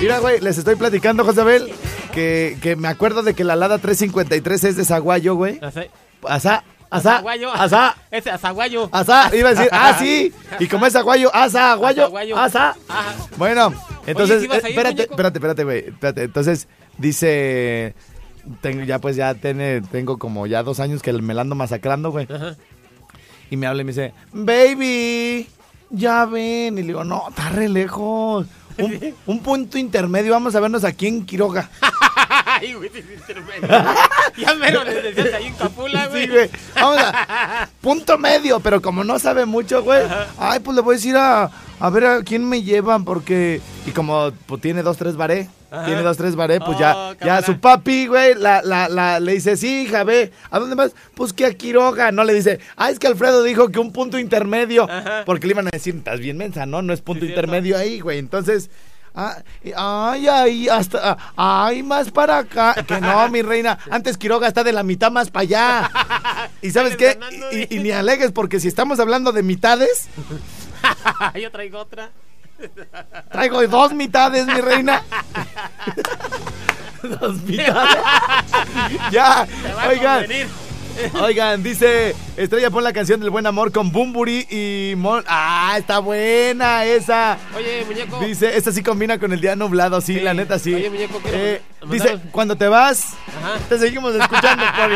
[0.01, 1.73] Mira, güey, les estoy platicando, Josabel,
[2.13, 5.59] que, que me acuerdo de que la Lada 353 es de Zaguayo, güey.
[5.63, 5.85] Asá,
[6.23, 7.53] asá, Azaguayo.
[7.53, 8.89] asá, Ese azaguayo.
[8.93, 9.35] asá.
[9.35, 10.33] Iba a decir, ah, sí.
[10.61, 12.39] Y como es Aguayo, asa, Aguayo, Azaguayo.
[12.39, 12.77] asa.
[12.89, 13.15] Ajá.
[13.39, 13.73] Bueno,
[14.07, 15.79] entonces, ¿sí vas a eh, ir, espérate, espérate, espérate, güey.
[15.89, 16.23] Espérate.
[16.25, 17.95] Entonces, dice.
[18.61, 22.13] Tengo, ya pues ya tiene, tengo como ya dos años que me la ando masacrando,
[22.13, 22.29] güey.
[22.33, 22.55] Ajá.
[23.51, 25.49] Y me habla y me dice, baby,
[25.91, 26.79] ya ven.
[26.79, 28.47] Y le digo, no, está re lejos.
[28.79, 31.71] Un, un punto intermedio, vamos a vernos aquí en Quiroga.
[32.47, 33.69] Ay, güey, tremendo.
[34.37, 36.27] Ya menos les decías ahí en Capula, güey.
[36.27, 36.51] Sí, güey.
[36.75, 37.69] Vamos a.
[37.81, 40.03] Punto medio, pero como no sabe mucho, güey.
[40.39, 43.63] Ay, pues le voy a decir a, a ver a quién me llevan, porque.
[43.87, 45.49] Y como pues, tiene dos, tres baré.
[45.71, 45.85] Ajá.
[45.87, 47.43] Tiene dos, tres baré, pues Oh, ya, ya cámara.
[47.47, 50.93] su papi, güey, la, la, la, le dice, sí, hija, ve, ¿a dónde vas?
[51.15, 54.19] Pues que a Quiroga, no le dice, ah, es que Alfredo dijo que un punto
[54.19, 55.25] intermedio, Ajá.
[55.27, 56.83] porque le iban a decir, estás bien mensa, ¿no?
[56.83, 57.41] No es punto Sí, cierto.
[57.41, 58.71] intermedio ahí, güey, entonces,
[59.15, 59.39] ah,
[59.77, 64.73] ay, ay, hasta, ay, más para acá, que no, mi reina, antes Quiroga está de
[64.73, 65.91] la mitad más para allá,
[66.63, 67.19] y ¿sabes qué?
[67.51, 70.09] Y, y- ni alegues, porque si estamos hablando de mitades,
[71.41, 72.11] Yo traigo otra.
[73.31, 75.03] Traigo dos mitades, mi reina.
[77.21, 77.97] dos mitades.
[79.11, 79.47] ya,
[79.89, 80.27] oigan.
[81.21, 85.23] Oigan, dice Estrella, pon la canción del buen amor con Bumburi y Mon.
[85.29, 87.37] Ah, está buena esa.
[87.55, 88.19] Oye, muñeco.
[88.21, 90.21] Dice, esta sí combina con el día nublado, sí, Sí.
[90.21, 90.73] la neta sí.
[90.75, 93.59] Oye, muñeco, Eh, dice, cuando te vas, Ajá.
[93.69, 94.91] te seguimos escuchando por,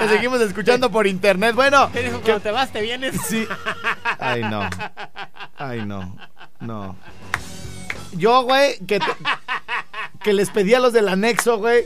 [0.00, 1.54] te seguimos escuchando por internet.
[1.54, 2.18] Bueno, ¿Qué dijo?
[2.18, 3.14] que- Cuando te vas, te vienes.
[3.26, 3.46] sí.
[4.18, 4.68] Ay, no.
[5.56, 6.14] Ay, no.
[6.60, 6.96] No.
[8.12, 9.00] Yo, güey, que,
[10.22, 11.84] que les pedí a los del anexo, güey,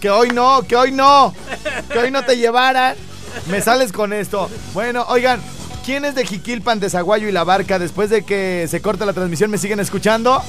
[0.00, 1.34] que hoy no, que hoy no,
[1.92, 2.96] que hoy no te llevaran.
[3.46, 4.50] Me sales con esto.
[4.74, 5.40] Bueno, oigan,
[5.84, 7.78] ¿quién es de Jiquilpan, de Zaguayo y La Barca?
[7.78, 10.42] Después de que se corte la transmisión, ¿me siguen escuchando?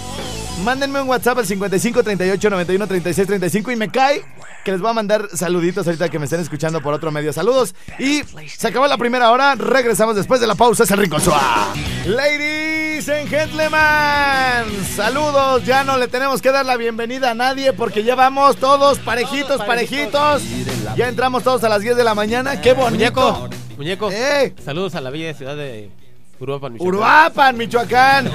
[0.63, 4.23] Mándenme un WhatsApp al 55 38 91 36 35 y me cae
[4.63, 7.33] que les voy a mandar saluditos ahorita que me estén escuchando por otro medio.
[7.33, 7.75] Saludos.
[7.99, 9.55] Y se acabó la primera hora.
[9.55, 10.83] Regresamos después de la pausa.
[10.83, 11.21] Es el Rincón.
[12.05, 15.63] Ladies and gentlemen, saludos.
[15.65, 19.61] Ya no le tenemos que dar la bienvenida a nadie porque ya vamos todos parejitos,
[19.63, 20.43] parejitos.
[20.95, 22.61] Ya entramos todos a las 10 de la mañana.
[22.61, 22.91] Qué bonito.
[22.91, 23.49] Muñeco.
[23.77, 24.11] Muñeco.
[24.11, 24.53] ¡Eh!
[24.63, 25.89] Saludos a la bella ciudad de
[26.41, 26.87] Uruapan, Michoacán.
[26.95, 28.27] Uruapan, Michoacán.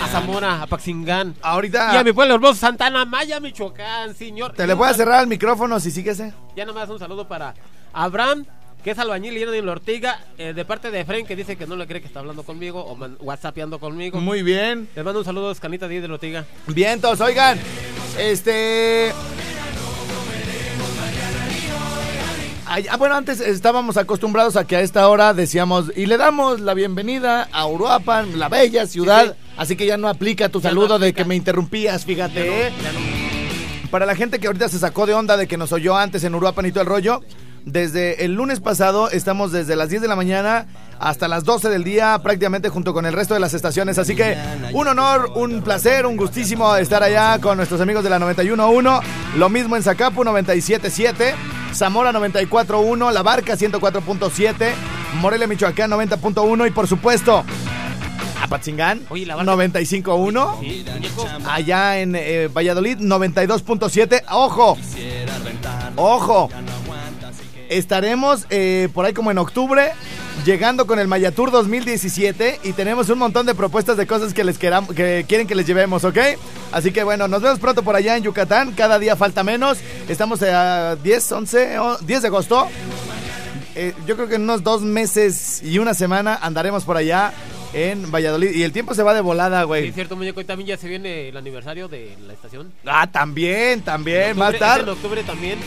[0.00, 1.34] A Zamora, a Paxingán.
[1.42, 4.52] Ahorita Y a mi pueblo hermoso, Santana Maya, Michoacán, señor.
[4.52, 6.20] te le voy a cerrar el micrófono si sigues.
[6.20, 6.32] eh.
[6.56, 7.54] Ya nomás un saludo para
[7.92, 8.46] Abraham,
[8.84, 11.66] que es albañil y en la Ortiga, eh, de parte de Efren, que dice que
[11.66, 14.20] no le cree que está hablando conmigo o man- whatsappeando conmigo.
[14.20, 14.88] Muy bien.
[14.94, 16.44] Les mando un saludo a Escanita Díaz de la Ortiga.
[16.68, 17.58] Bien, todos, oigan.
[18.16, 19.12] Este.
[22.70, 26.60] Ay, ah, bueno, antes estábamos acostumbrados a que a esta hora decíamos y le damos
[26.60, 29.24] la bienvenida a Uruapan, la bella ciudad.
[29.24, 29.54] Sí, sí.
[29.56, 32.66] Así que ya no aplica tu Ya no saludo de que me interrumpías, fíjate.
[32.66, 32.72] ¿eh?
[32.82, 35.96] Ya no- Para la gente que ahorita se sacó de onda de que nos oyó
[35.96, 37.22] antes en Uruapan y todo el rollo,
[37.72, 40.66] desde el lunes pasado estamos desde las 10 de la mañana
[40.98, 43.98] hasta las 12 del día prácticamente junto con el resto de las estaciones.
[43.98, 44.36] Así que
[44.72, 49.00] un honor, un placer, un gustísimo estar allá con nuestros amigos de la 91.1.
[49.36, 51.34] Lo mismo en Zacapu 97.7,
[51.74, 54.70] Zamora 94.1, La Barca 104.7,
[55.20, 57.44] Morelia Michoacán 90.1 y por supuesto
[58.42, 60.60] Apatzingán La Barca- 95.1.
[60.60, 61.26] Sí, muñeco.
[61.48, 64.22] Allá en eh, Valladolid, 92.7.
[64.30, 64.78] ¡Ojo!
[65.96, 66.48] ¡Ojo!
[67.68, 69.92] Estaremos eh, por ahí como en octubre,
[70.44, 74.56] llegando con el Mayatur 2017 y tenemos un montón de propuestas de cosas que les
[74.58, 76.18] queramos, que quieren que les llevemos, ¿ok?
[76.72, 78.72] Así que bueno, nos vemos pronto por allá en Yucatán.
[78.72, 79.78] Cada día falta menos.
[80.08, 82.66] Estamos a 10, 11, o 10 de agosto.
[83.74, 87.32] Eh, yo creo que en unos dos meses y una semana andaremos por allá
[87.74, 88.50] en Valladolid.
[88.54, 89.88] Y el tiempo se va de volada, Sí, güey.
[89.88, 90.40] es cierto, muñeco.
[90.40, 92.72] Y también ya se viene el aniversario de la estación.
[92.86, 94.78] Ah, también, también, Octubre- estar.
[94.78, 95.58] es En octubre también.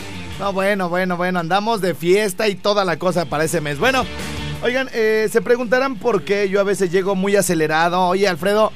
[0.42, 3.78] No, bueno, bueno, bueno, andamos de fiesta y toda la cosa para ese mes.
[3.78, 4.04] Bueno,
[4.64, 8.08] oigan, eh, se preguntarán por qué yo a veces llego muy acelerado.
[8.08, 8.72] Oye, Alfredo,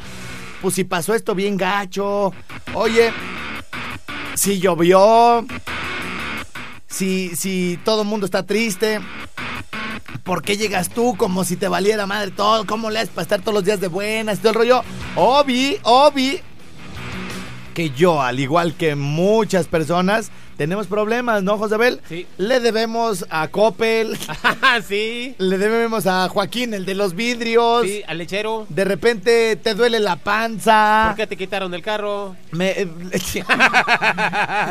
[0.63, 2.33] pues si pasó esto bien gacho.
[2.73, 3.13] Oye,
[4.35, 5.45] si llovió.
[6.87, 9.01] Si, si todo el mundo está triste.
[10.23, 12.65] ¿Por qué llegas tú como si te valiera madre todo?
[12.65, 14.83] ¿Cómo le haces para estar todos los días de buenas y todo el rollo?
[15.17, 16.41] Obi, Obi,
[17.75, 22.01] que yo, al igual que muchas personas, tenemos problemas, ¿no, Josabel?
[22.09, 22.27] Sí.
[22.39, 24.17] Le debemos a Coppel,
[24.89, 25.35] sí.
[25.39, 27.85] le debemos a Joaquín, el de los vidrios.
[27.87, 28.67] Sí, al lechero.
[28.69, 31.05] De repente te duele la panza.
[31.09, 32.37] ¿Por qué te quitaron el carro?
[32.53, 32.89] Me, eh,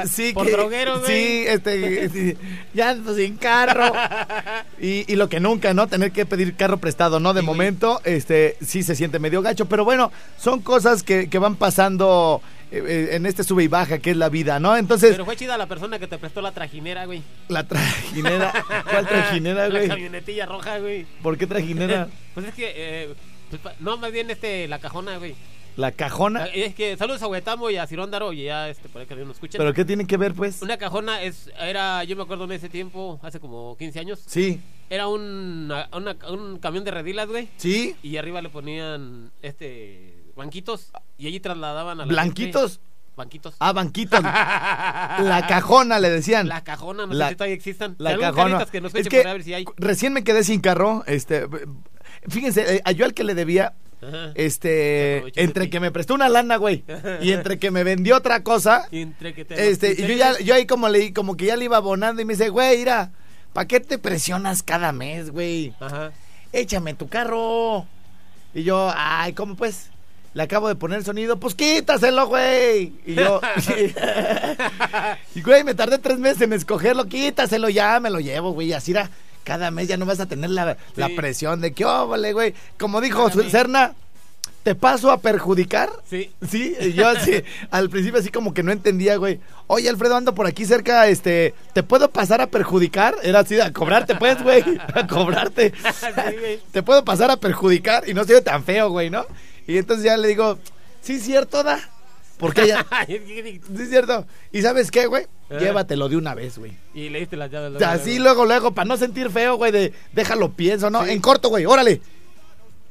[0.09, 1.05] sí, Por que- droguero, güey.
[1.11, 2.37] Sí, este, sí,
[2.73, 3.91] ya sin carro.
[4.79, 5.87] Y, y lo que nunca, ¿no?
[5.87, 7.33] Tener que pedir carro prestado, ¿no?
[7.33, 7.55] De Sí, güey.
[7.57, 12.41] momento, este, sí se siente medio gacho, pero bueno, son cosas que, que van pasando
[12.77, 14.75] eh, eh, en este sube y baja que es la vida, ¿no?
[14.77, 17.21] Entonces, Pero fue chida la persona que te prestó la trajinera, güey.
[17.47, 18.51] la trajinera,
[18.89, 19.87] ¿cuál trajinera, La güey?
[19.87, 21.05] camionetilla roja, güey.
[21.21, 22.07] ¿Por qué trajinera?
[22.33, 23.13] Pues es que, eh,
[23.49, 25.35] pues, no, más bien este, la cajona, güey.
[25.77, 26.45] La cajona.
[26.47, 29.15] Eh, Es que saludos a Huetamo y a Ciróndaro y ya, este, por ahí que
[29.15, 29.57] no escuchen.
[29.57, 30.61] ¿Pero qué tiene que ver, pues?
[30.61, 34.61] Una cajona es, era, yo me acuerdo de ese tiempo, hace como 15 años, Sí,
[34.89, 37.49] era un, una- un camión de redilas, güey.
[37.57, 37.95] sí.
[38.03, 42.73] Y arriba le ponían, este, banquitos y allí trasladaban a la ¿Blanquitos?
[42.73, 42.85] gente.
[43.15, 43.55] Banquitos.
[43.59, 44.21] Ah, banquitos.
[44.23, 46.49] La cajona le decían.
[46.49, 47.95] La cajona, no La- sé si todavía existan.
[47.97, 48.65] La cajona.
[48.65, 49.63] que nos es que ver si hay.
[49.77, 51.03] recién me quedé sin carro.
[51.07, 51.47] Este,
[52.27, 53.73] fíjense, eh, yo al que le debía,
[54.05, 54.31] Ajá.
[54.35, 56.83] Este, entre que me prestó una lana, güey,
[57.21, 60.37] y entre que me vendió otra cosa, Y entre que te este, y yo ya,
[60.39, 63.11] yo ahí como le, como que ya le iba abonando y me dice, güey, mira,
[63.53, 65.73] ¿para qué te presionas cada mes, güey?
[65.79, 66.11] Ajá.
[66.51, 67.85] Échame tu carro.
[68.53, 69.89] Y yo, ay, ¿cómo pues?
[70.35, 72.91] Le acabo de poner el sonido, pues quítaselo, güey.
[73.05, 73.39] Y yo,
[75.33, 78.73] y güey, me tardé tres meses en escogerlo, quítaselo, ya me lo llevo, güey.
[78.73, 79.09] Así era,
[79.45, 82.53] cada mes ya no vas a tener la, la presión de que, oh, vale, güey.
[82.77, 83.29] Como dijo.
[83.49, 83.95] Serna,
[84.63, 85.89] ¿te paso a perjudicar?
[86.09, 86.29] Sí.
[86.49, 89.39] Sí, y yo así, al principio así como que no entendía, güey.
[89.67, 93.15] Oye, Alfredo, ando por aquí cerca, este, ¿te puedo pasar a perjudicar?
[93.23, 95.71] Era así, a cobrarte, pues, güey, a cobrarte.
[95.95, 96.59] Sí, güey.
[96.73, 98.03] ¿Te puedo pasar a perjudicar?
[98.09, 99.25] Y no se ve tan feo, güey, ¿no?
[99.67, 100.57] Y entonces ya le digo,
[101.01, 101.79] sí, cierto, da.
[102.37, 103.21] Porque ya, sí,
[103.79, 104.25] es cierto.
[104.51, 105.23] ¿Y sabes qué, güey?
[105.49, 105.57] Eh.
[105.59, 106.73] Llévatelo de una vez, güey.
[106.93, 107.75] y le diste las llaves.
[107.75, 111.05] O sea, Así luego, luego, para no sentir feo, güey, de déjalo pienso, ¿no?
[111.05, 112.01] En corto, güey, órale.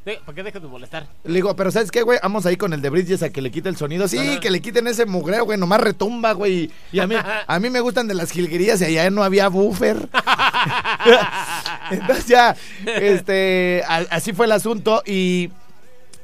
[0.05, 1.07] ¿Para qué dejas de molestar?
[1.25, 2.19] Le digo, pero ¿sabes qué, güey?
[2.23, 4.07] Vamos ahí con el de Bridges a que le quite el sonido.
[4.07, 4.41] Sí, Ajá.
[4.41, 5.59] que le quiten ese mugreo, güey.
[5.59, 6.71] Nomás retumba, güey.
[6.93, 7.15] Y a mí,
[7.47, 9.97] a mí me gustan de las jilguerías y allá no había buffer.
[11.91, 12.55] Entonces ya,
[12.87, 15.51] este, a- así fue el asunto y...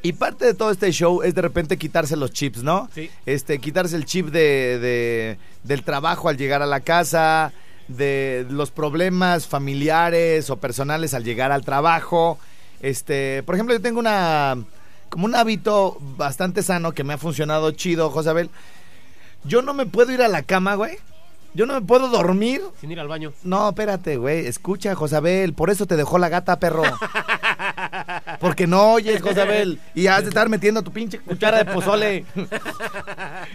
[0.02, 2.88] Y parte de todo este show es de repente quitarse los chips, ¿no?
[2.94, 3.10] Sí.
[3.26, 7.52] Este, quitarse el chip de, de- del trabajo al llegar a la casa,
[7.88, 12.38] de los problemas familiares o personales al llegar al trabajo.
[12.80, 14.56] Este, por ejemplo, yo tengo una
[15.10, 18.48] como un hábito bastante sano que me ha funcionado chido, Josabel.
[19.44, 20.98] Yo no me puedo ir a la cama, güey.
[21.52, 22.62] Yo no me puedo dormir.
[22.80, 23.32] Sin ir al baño.
[23.42, 24.46] No, espérate, güey.
[24.46, 25.52] Escucha, Josabel.
[25.52, 26.84] Por eso te dejó la gata, perro.
[28.40, 29.78] Porque no oyes, Josabel.
[29.94, 32.24] Y has de estar metiendo tu pinche cuchara de pozole.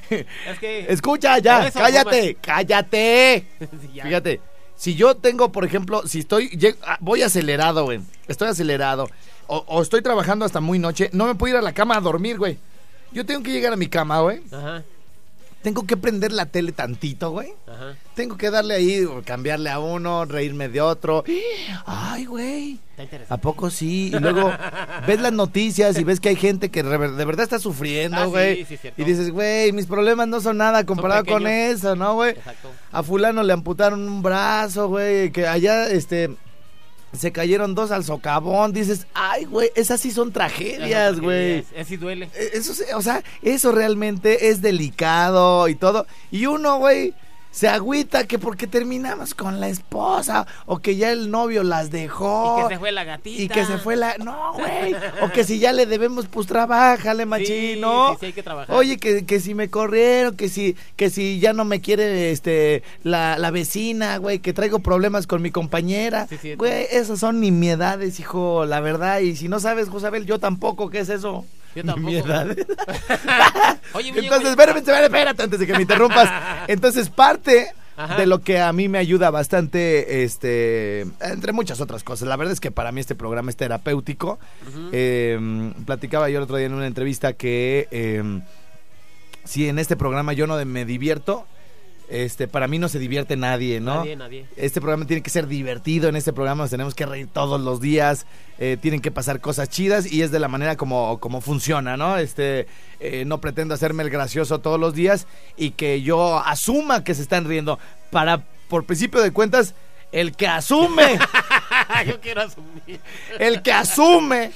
[0.09, 0.85] Es que.
[0.89, 3.47] Escucha ya, eso, cállate, cállate.
[3.59, 4.03] Sí, ya.
[4.03, 4.41] Fíjate,
[4.75, 9.09] si yo tengo, por ejemplo, si estoy, ah, voy acelerado, güey, estoy acelerado,
[9.47, 12.01] o, o estoy trabajando hasta muy noche, no me puedo ir a la cama a
[12.01, 12.57] dormir, güey.
[13.11, 14.41] Yo tengo que llegar a mi cama, güey.
[14.51, 14.83] Ajá,
[15.65, 17.55] Tengo que prender la tele tantito, güey.
[17.65, 17.95] ajá.
[18.13, 21.23] Tengo que darle ahí, cambiarle a uno, reírme de otro.
[21.87, 22.79] Ay, güey.
[22.91, 23.33] Está interesante.
[23.33, 24.11] ¿A poco sí?
[24.13, 24.53] Y luego
[25.07, 27.59] ves las noticias y ves que hay gente que de ver- de verdad está Ah,
[27.59, 28.65] sufriendo, sí, güey.
[28.65, 29.01] sí, cierto.
[29.01, 31.79] y dices, güey, mis problemas no son nada comparado con pequeños.
[31.79, 32.31] eso, ¿no, güey?
[32.33, 32.69] Exacto.
[32.91, 36.29] A fulano le amputaron un brazo, güey, que allá, este,
[37.17, 38.73] se cayeron dos al socavón.
[38.73, 41.65] Dices, ay, güey, esas sí son tragedias, güey.
[41.79, 42.29] Así duele.
[42.35, 46.05] Eh, Eso, o sea, eso realmente es delicado y todo.
[46.31, 47.13] Y uno, güey,
[47.55, 52.59] se agüita que porque terminamos con la esposa o que ya el novio las dejó.
[52.59, 53.41] Y que se fue la gatita.
[53.41, 54.17] Y que se fue la...
[54.17, 54.93] No, güey.
[55.21, 58.11] O que si ya le debemos, pues trabájale, machín, Sí, ¿no?
[58.11, 58.75] sí, sí, hay que trabajar.
[58.75, 62.83] Oye, que, que si me corrieron, que si, que si ya no me quiere este,
[63.03, 66.27] la, la vecina, güey, que traigo problemas con mi compañera.
[66.57, 69.19] Güey, esas son nimiedades, hijo, la verdad.
[69.19, 71.45] Y si no sabes, Josabel, yo tampoco, ¿qué es eso?
[71.75, 72.09] Yo tampoco.
[73.93, 76.29] Oye, muñeco, Entonces, espérame, espérame, espérate antes de que me interrumpas.
[76.67, 78.15] Entonces, parte Ajá.
[78.17, 82.27] de lo que a mí me ayuda bastante, este, entre muchas otras cosas.
[82.27, 84.39] La verdad es que para mí este programa es terapéutico.
[84.91, 88.41] Eh, platicaba yo el otro día en una entrevista que eh,
[89.43, 91.45] si en este programa yo no me divierto,
[92.09, 93.97] este, para mí no se divierte nadie, ¿no?
[93.97, 94.45] Nadie, nadie.
[94.55, 97.81] Este programa tiene que ser divertido, en este programa nos tenemos que reír todos los
[97.81, 98.25] días,
[98.59, 102.17] eh, tienen que pasar cosas chidas y es de la manera como, como funciona, ¿no?
[102.17, 102.67] Este,
[102.99, 105.27] eh, no pretendo hacerme el gracioso todos los días
[105.57, 107.79] y que yo asuma que se están riendo.
[108.11, 109.75] Para, por principio de cuentas,
[110.11, 111.19] el que asume,
[112.05, 112.99] Yo quiero asumir.
[113.39, 114.51] el que asume,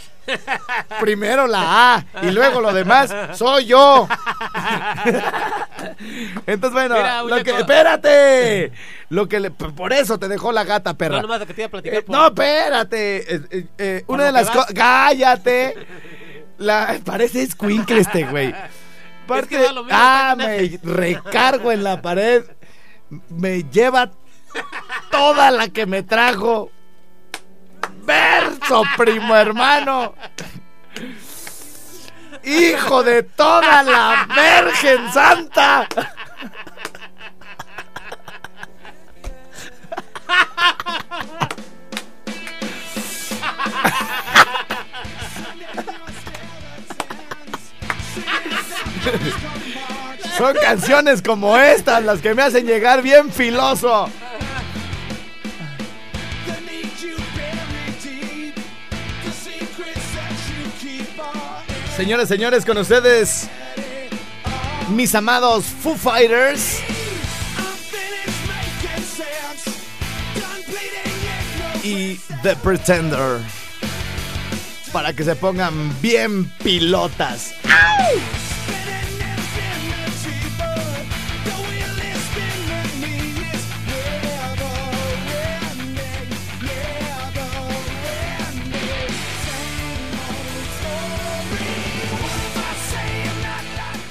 [1.00, 4.08] primero la A y luego lo demás, soy yo.
[6.46, 8.72] Entonces, bueno, Mira, lo que, espérate,
[9.10, 11.18] lo que le, por eso te dejó la gata, perra.
[11.18, 11.98] No, nomás lo que te iba a platicar.
[12.00, 13.36] Eh, por- no, espérate.
[13.36, 14.74] Eh, eh, eh, una de que las cosas.
[14.74, 15.88] ¡Cállate!
[16.58, 18.54] La, parece escuincle este, güey.
[19.28, 22.44] Parte- lo mismo, ah, me recargo en la pared.
[23.30, 24.12] Me lleva
[25.12, 26.72] toda la que me trajo.
[28.02, 30.16] Verso, primo hermano.
[32.44, 35.88] Hijo de toda la Virgen Santa.
[50.38, 54.10] Son canciones como estas las que me hacen llegar bien filoso.
[62.00, 63.50] Señores, señores, con ustedes,
[64.96, 66.78] mis amados Foo Fighters
[71.84, 73.42] y The Pretender.
[74.94, 77.52] Para que se pongan bien pilotas.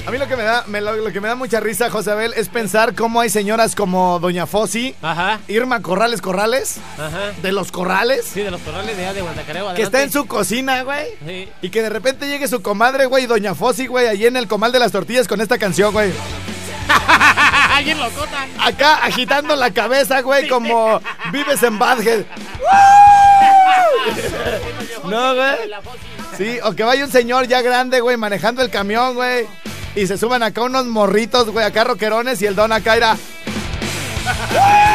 [0.08, 2.12] A mí lo que me da, me- lo, lo que me da mucha risa, José
[2.12, 7.32] Abel, es pensar cómo hay señoras como Doña Fossi, Ajá, Irma Corrales Corrales, ajá.
[7.42, 9.74] de los Corrales, Sí, de los corrales de allá de Guantacareo.
[9.74, 11.08] que está en su cocina, güey.
[11.26, 11.50] Sí.
[11.60, 14.72] Y que de repente llegue su comadre, güey, Doña Fossi, güey, allí en el comal
[14.72, 16.10] de las tortillas con esta canción, güey.
[17.74, 18.46] Alguien lo cota.
[18.64, 21.02] Acá agitando la cabeza, güey, como
[21.32, 22.24] vives en Badhead.
[25.04, 25.56] No, güey.
[26.36, 29.46] Sí, o que vaya un señor ya grande, güey, manejando el camión, güey.
[29.98, 33.16] Y se suban acá unos morritos, güey, acá roquerones y el don acá.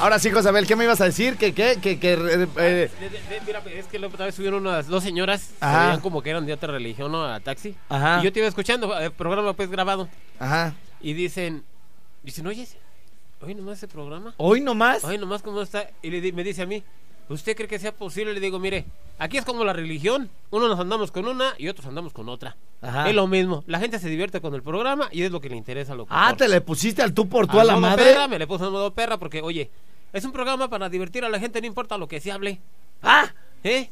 [0.00, 1.36] Ahora sí, Josabel, ¿qué me ibas a decir?
[1.36, 1.78] ¿Que qué?
[1.82, 5.50] Que, que, eh, eh, de- mira, es que la otra vez subieron unas dos señoras
[5.60, 5.86] Ajá.
[5.86, 7.24] veían como que eran de otra religión, ¿no?
[7.24, 7.74] A taxi.
[7.88, 8.20] Ajá.
[8.20, 10.08] Y yo te iba escuchando, el programa pues grabado.
[10.38, 10.74] Ajá.
[11.00, 11.64] Y dicen,
[12.22, 12.68] dicen, oye,
[13.40, 14.34] oye nomás ese programa.
[14.36, 15.02] ¿Hoy nomás?
[15.04, 15.90] Oye nomás cómo está.
[16.00, 16.84] Y le me dice a mí,
[17.28, 18.32] ¿usted cree que sea posible?
[18.34, 18.84] Le digo, mire,
[19.18, 20.30] aquí es como la religión.
[20.50, 22.56] Uno nos andamos con una y otros andamos con otra.
[22.80, 23.08] Ajá.
[23.08, 23.64] Es lo mismo.
[23.66, 26.06] La gente se divierte con el programa y es lo que le interesa a lo
[26.10, 28.04] Ah, te le pusiste al tú por tú a la madre.
[28.04, 29.70] Perra, me le puse en modo perra porque, oye,
[30.12, 32.60] es un programa para divertir a la gente, no importa lo que se hable.
[33.02, 33.32] Ah,
[33.64, 33.90] ¿Eh?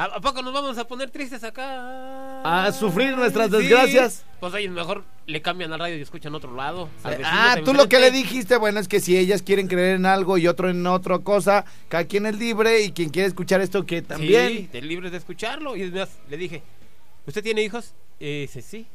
[0.00, 2.42] ¿A, poco nos vamos a poner tristes acá?
[2.44, 3.56] A sufrir nuestras Sí.
[3.56, 4.24] desgracias.
[4.38, 6.88] Pues oye, mejor le cambian al radio y escuchan otro lado.
[7.24, 10.38] Ah, tú lo que le dijiste, bueno, es que si ellas quieren creer en algo
[10.38, 14.00] y otro en otra cosa, cada quien es libre y quien quiere escuchar esto que
[14.00, 14.48] también.
[14.50, 15.74] Sí, te libres de escucharlo.
[15.74, 16.62] Y además le dije,
[17.26, 17.92] ¿usted tiene hijos?
[18.20, 18.86] Y dice, sí.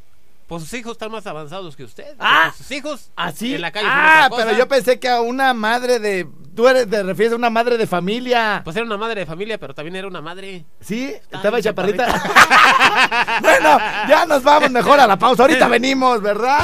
[0.48, 2.16] Pues sus hijos están más avanzados que usted.
[2.20, 3.56] Ah, sus hijos Así.
[3.56, 6.28] en la calle ah, pero yo pensé que a una madre de.
[6.56, 8.62] Tú eres, te refieres a una madre de familia.
[8.64, 10.66] Pues era una madre de familia, pero también era una madre.
[10.82, 11.14] ¿Sí?
[11.32, 12.06] ¿Estaba bien chaparrita?
[13.42, 15.44] bueno, ya nos vamos mejor a la pausa.
[15.44, 16.60] Ahorita venimos, ¿verdad?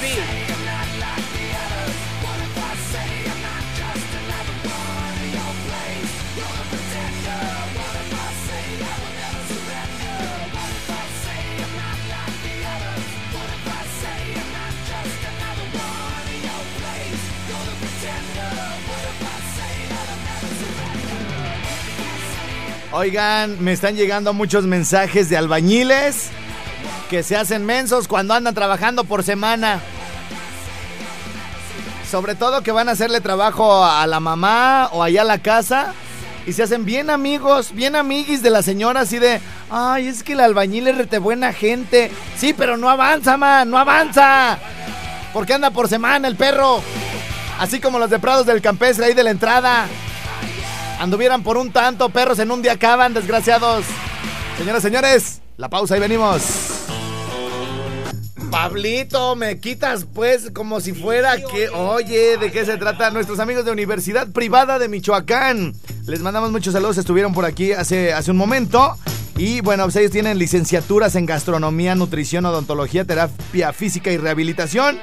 [0.00, 0.37] sí.
[22.90, 26.30] Oigan, me están llegando muchos mensajes de albañiles
[27.10, 29.80] que se hacen mensos cuando andan trabajando por semana.
[32.10, 35.92] Sobre todo que van a hacerle trabajo a la mamá o allá a la casa
[36.46, 40.32] y se hacen bien amigos, bien amiguis de la señora así de, ay, es que
[40.32, 42.10] el albañil es rete buena gente.
[42.38, 44.58] Sí, pero no avanza, man, no avanza.
[45.34, 46.82] Porque anda por semana el perro.
[47.58, 49.86] Así como los de Prados del Campestre ahí de la entrada.
[50.98, 53.84] Anduvieran por un tanto, perros en un día acaban, desgraciados.
[54.56, 56.42] Señoras, señores, la pausa y venimos.
[58.50, 61.68] Pablito, me quitas pues como si fuera que...
[61.68, 63.10] Oye, ¿de qué se trata?
[63.10, 65.74] Nuestros amigos de Universidad Privada de Michoacán.
[66.06, 68.96] Les mandamos muchos saludos, estuvieron por aquí hace, hace un momento.
[69.36, 74.98] Y bueno, pues ellos tienen licenciaturas en gastronomía, nutrición, odontología, terapia física y rehabilitación.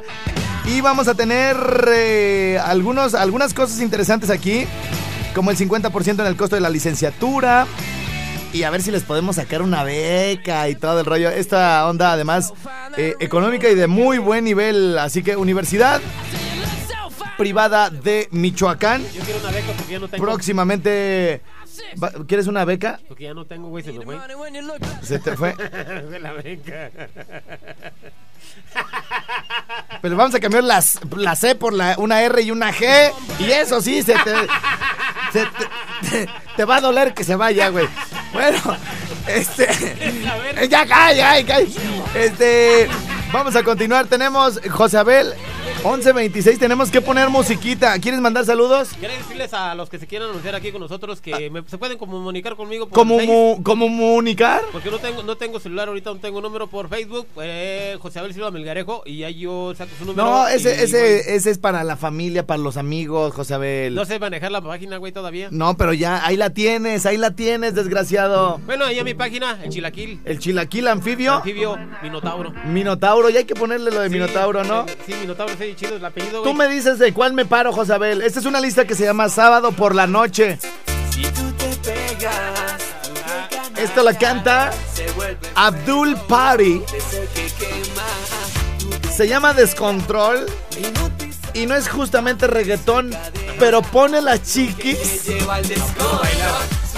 [0.65, 1.55] Y vamos a tener
[1.93, 4.65] eh, algunos, algunas cosas interesantes aquí,
[5.35, 7.67] como el 50% en el costo de la licenciatura.
[8.53, 11.29] Y a ver si les podemos sacar una beca y todo el rollo.
[11.29, 12.53] Esta onda, además,
[12.95, 14.97] eh, económica y de muy buen nivel.
[14.97, 16.01] Así que, Universidad
[17.37, 19.03] Privada de Michoacán.
[19.13, 20.23] Yo quiero una beca porque ya no tengo.
[20.23, 21.41] Próximamente.
[22.27, 23.01] ¿Quieres una beca?
[23.09, 24.17] Porque ya no tengo, güey, se me fue.
[25.01, 25.53] Se te fue.
[26.09, 26.91] De la beca.
[30.01, 33.11] Pero vamos a cambiar las, la C por la, una R y una G.
[33.39, 34.33] Y eso sí, se te,
[36.55, 37.87] te va a doler que se vaya, güey.
[38.33, 38.59] Bueno,
[39.27, 39.67] este.
[40.69, 41.67] Ya cae, ya cae.
[42.13, 42.89] Este.
[43.31, 44.07] Vamos a continuar.
[44.07, 45.33] Tenemos José Abel.
[45.85, 47.99] 11.26, tenemos que poner musiquita.
[47.99, 48.89] ¿Quieres mandar saludos?
[48.97, 51.99] Quiero decirles a los que se quieran anunciar aquí con nosotros que me- se pueden
[51.99, 54.61] comunicar conmigo por ¿Cómo, mu- comunicar?
[54.71, 57.27] Porque no tengo, no tengo celular ahorita, no tengo número por Facebook.
[57.39, 60.27] Eh, José Abel Silva Melgarejo y ya yo saco su número.
[60.27, 63.93] No, y, ese, ese, ese es para la familia, para los amigos, José Abel.
[63.93, 65.49] No sé manejar la página, güey, todavía.
[65.51, 68.59] No, pero ya, ahí la tienes, ahí la tienes, desgraciado.
[68.65, 70.19] Bueno, ahí a mi página, el Chilaquil.
[70.25, 71.33] El chilaquil anfibio.
[71.35, 72.51] Anfibio, Minotauro.
[72.65, 74.87] Minotauro, ya hay que ponerle lo de Sí, Minotauro, ¿no?
[75.05, 78.21] Sí, Minotauro, sí, chido el apellido, Tú me dices de cuál me paro, Josabel.
[78.21, 80.57] Esta es una lista que se llama Sábado por la Noche.
[83.77, 84.71] Esto la canta
[85.55, 86.81] Abdul Party.
[89.11, 90.45] Se llama Descontrol.
[91.55, 93.11] Y no es justamente reggaetón,
[93.57, 94.97] pero pone las chiquis.
[94.99, 95.31] Se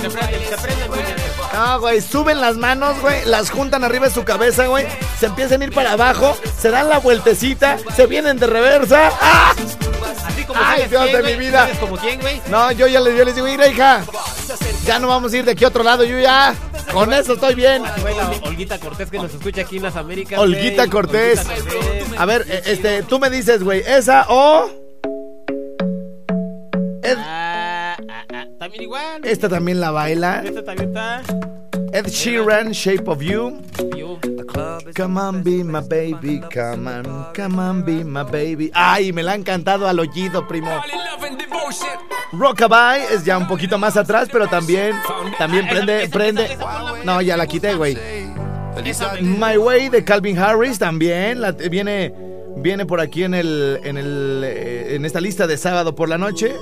[0.10, 1.16] prende, se prende muy bien.
[1.54, 4.86] Ah, güey, suben las manos, güey, las juntan arriba de su cabeza, güey,
[5.20, 9.12] se empiezan a ir para abajo, se dan la vueltecita, se vienen de reversa.
[9.22, 9.54] ¡Ah!
[10.26, 11.60] Así como Ay, Dios quién, de mi vida.
[11.62, 12.20] ¿Sabes como quién?
[12.50, 14.04] No, yo ya les, yo les digo, mira, hija,
[14.86, 16.56] ya no vamos a ir de aquí a otro lado, yo ya,
[16.98, 17.84] con eso estoy bien.
[18.42, 20.40] Olguita Cortés que nos escucha aquí en las Américas.
[20.40, 20.88] Olguita.
[20.90, 21.46] Cortés.
[22.18, 24.70] A ver, eh, este, tú me dices, güey, esa o...
[27.20, 29.22] Ah, ah, ah, también igual.
[29.24, 30.42] esta también la baila.
[30.44, 31.22] Esta también está.
[31.94, 33.62] Ed Sheeran, Shape of You.
[33.96, 34.20] Yo.
[34.96, 38.72] Come on, be my baby, come on, come on, be my baby.
[38.74, 40.72] Ay, me la han cantado al oído, primo.
[42.32, 44.96] Rockabye es ya un poquito más atrás, pero también,
[45.38, 46.58] también prende, prende.
[47.04, 47.96] No, ya la quité, güey.
[49.22, 52.14] My Way de Calvin Harris también la, viene,
[52.58, 56.18] viene por aquí en el, en el, eh, en esta lista de sábado por la
[56.18, 56.56] noche.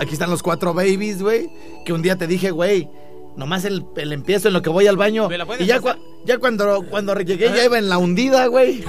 [0.00, 1.50] Aquí están los cuatro babies, güey.
[1.84, 2.88] Que un día te dije, güey,
[3.36, 5.28] nomás el, el empiezo en lo que voy al baño.
[5.28, 5.80] ¿Me la puedes Y ya,
[6.24, 8.82] ya cuando, cuando llegué ya iba en la hundida, güey.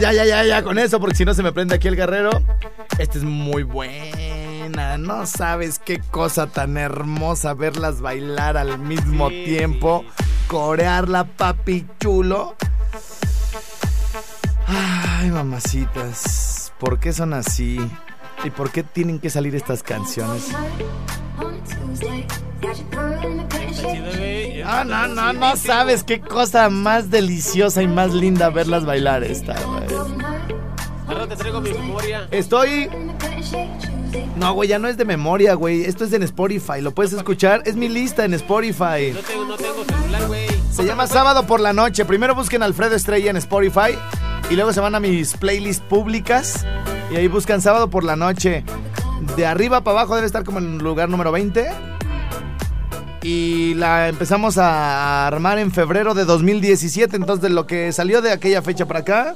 [0.00, 2.30] ya, ya, ya, ya, con eso, porque si no se me prende aquí el guerrero.
[2.98, 4.98] Esta es muy buena.
[4.98, 10.04] No sabes qué cosa tan hermosa verlas bailar al mismo Sí, tiempo.
[10.48, 12.54] Corearla, papi chulo.
[14.66, 16.72] Ay, mamacitas.
[16.78, 17.78] ¿Por qué son así?
[18.44, 20.50] ¿Y por qué tienen que salir estas canciones?
[24.66, 29.54] Ah, no, no, no sabes qué cosa más deliciosa y más linda verlas bailar esta,
[29.62, 31.28] güey.
[31.28, 32.28] Te traigo mi memoria.
[32.30, 32.90] Estoy.
[34.36, 35.84] No, güey, ya no es de memoria, güey.
[35.84, 36.80] Esto es en Spotify.
[36.80, 37.62] Lo puedes escuchar.
[37.64, 39.12] Es mi lista en Spotify.
[39.12, 40.46] No tengo, no tengo celular, güey.
[40.70, 42.04] Se llama Sábado por la Noche.
[42.04, 43.98] Primero busquen Alfredo Estrella en Spotify.
[44.50, 46.66] Y luego se van a mis playlists públicas.
[47.14, 48.64] Y ahí buscan Sábado por la Noche.
[49.36, 51.70] De arriba para abajo debe estar como en lugar número 20.
[53.22, 57.14] Y la empezamos a armar en febrero de 2017.
[57.14, 59.34] Entonces, lo que salió de aquella fecha para acá.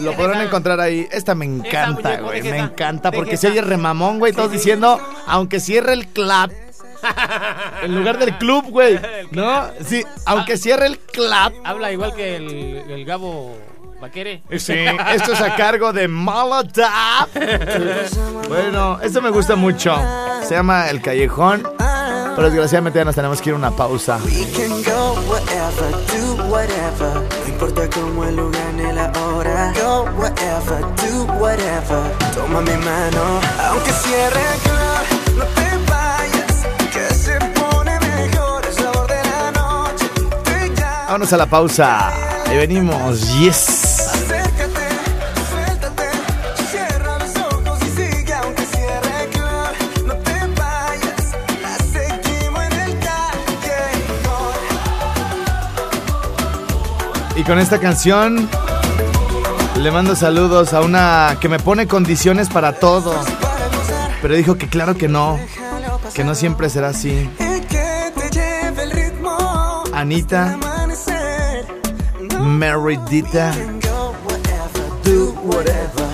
[0.00, 1.08] Lo podrán encontrar ahí.
[1.10, 2.42] Esta me encanta, güey.
[2.42, 4.34] Me encanta porque se oye remamón, güey.
[4.34, 6.52] Todos diciendo, aunque cierre el club.
[7.82, 9.00] En lugar del club, güey.
[9.30, 9.70] ¿No?
[9.86, 11.54] Sí, aunque cierre el club.
[11.64, 12.46] Habla igual que el,
[12.90, 13.56] el Gabo
[14.00, 14.42] Vaquere.
[14.58, 14.74] Sí,
[15.14, 17.28] esto es a cargo de Molotov.
[18.48, 19.94] Bueno, esto me gusta mucho.
[20.42, 21.62] Se llama El Callejón.
[22.34, 24.18] Pero desgraciadamente ya nos tenemos que ir a una pausa.
[24.24, 27.28] We can go wherever, do whatever.
[27.42, 29.72] No importa cómo el lugar ni la hora.
[29.74, 32.10] Go wherever, do whatever.
[32.34, 36.66] Toma mi mano, aunque cierre el club, no te vayas.
[36.92, 40.06] Que se pone mejor el sabor de la noche.
[40.44, 42.08] Te llamo, Vámonos a la pausa.
[42.46, 43.38] Ahí venimos.
[43.38, 43.89] Yes.
[57.40, 58.50] Y con esta canción
[59.78, 63.14] le mando saludos a una que me pone condiciones para todo.
[64.20, 65.38] Pero dijo que claro que no,
[66.12, 67.30] que no siempre será así.
[69.94, 70.58] Anita,
[75.42, 76.09] wherever, do.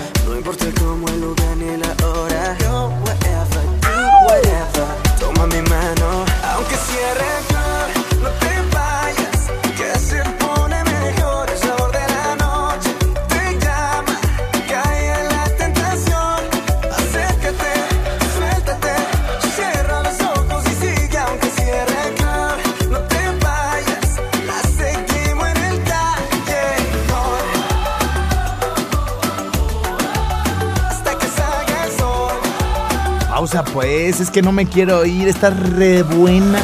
[33.77, 36.59] Pues, es que no me quiero ir, está re buena.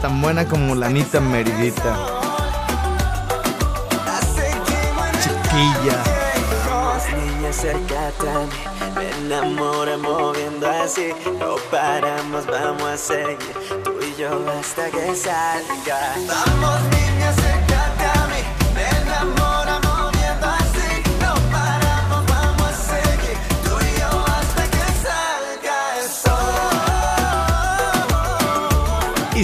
[0.00, 1.94] Tan buena como la Anita Meridita,
[5.20, 6.02] chiquilla.
[8.94, 11.12] Me enamora moviendo así.
[11.38, 13.82] No paramos, vamos a seguir.
[13.84, 16.14] Tú y yo hasta que salga.
[16.26, 17.05] Vamos,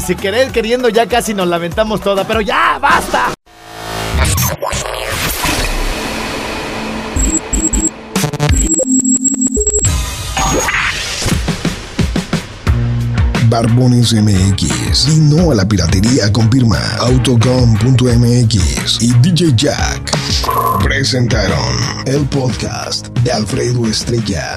[0.03, 3.33] si querer queriendo ya casi nos lamentamos toda, pero ya, basta.
[13.49, 20.11] Barbones MX y no a la piratería confirma Autocom.mx y DJ Jack
[20.83, 21.77] presentaron
[22.07, 24.57] el podcast de Alfredo Estrella.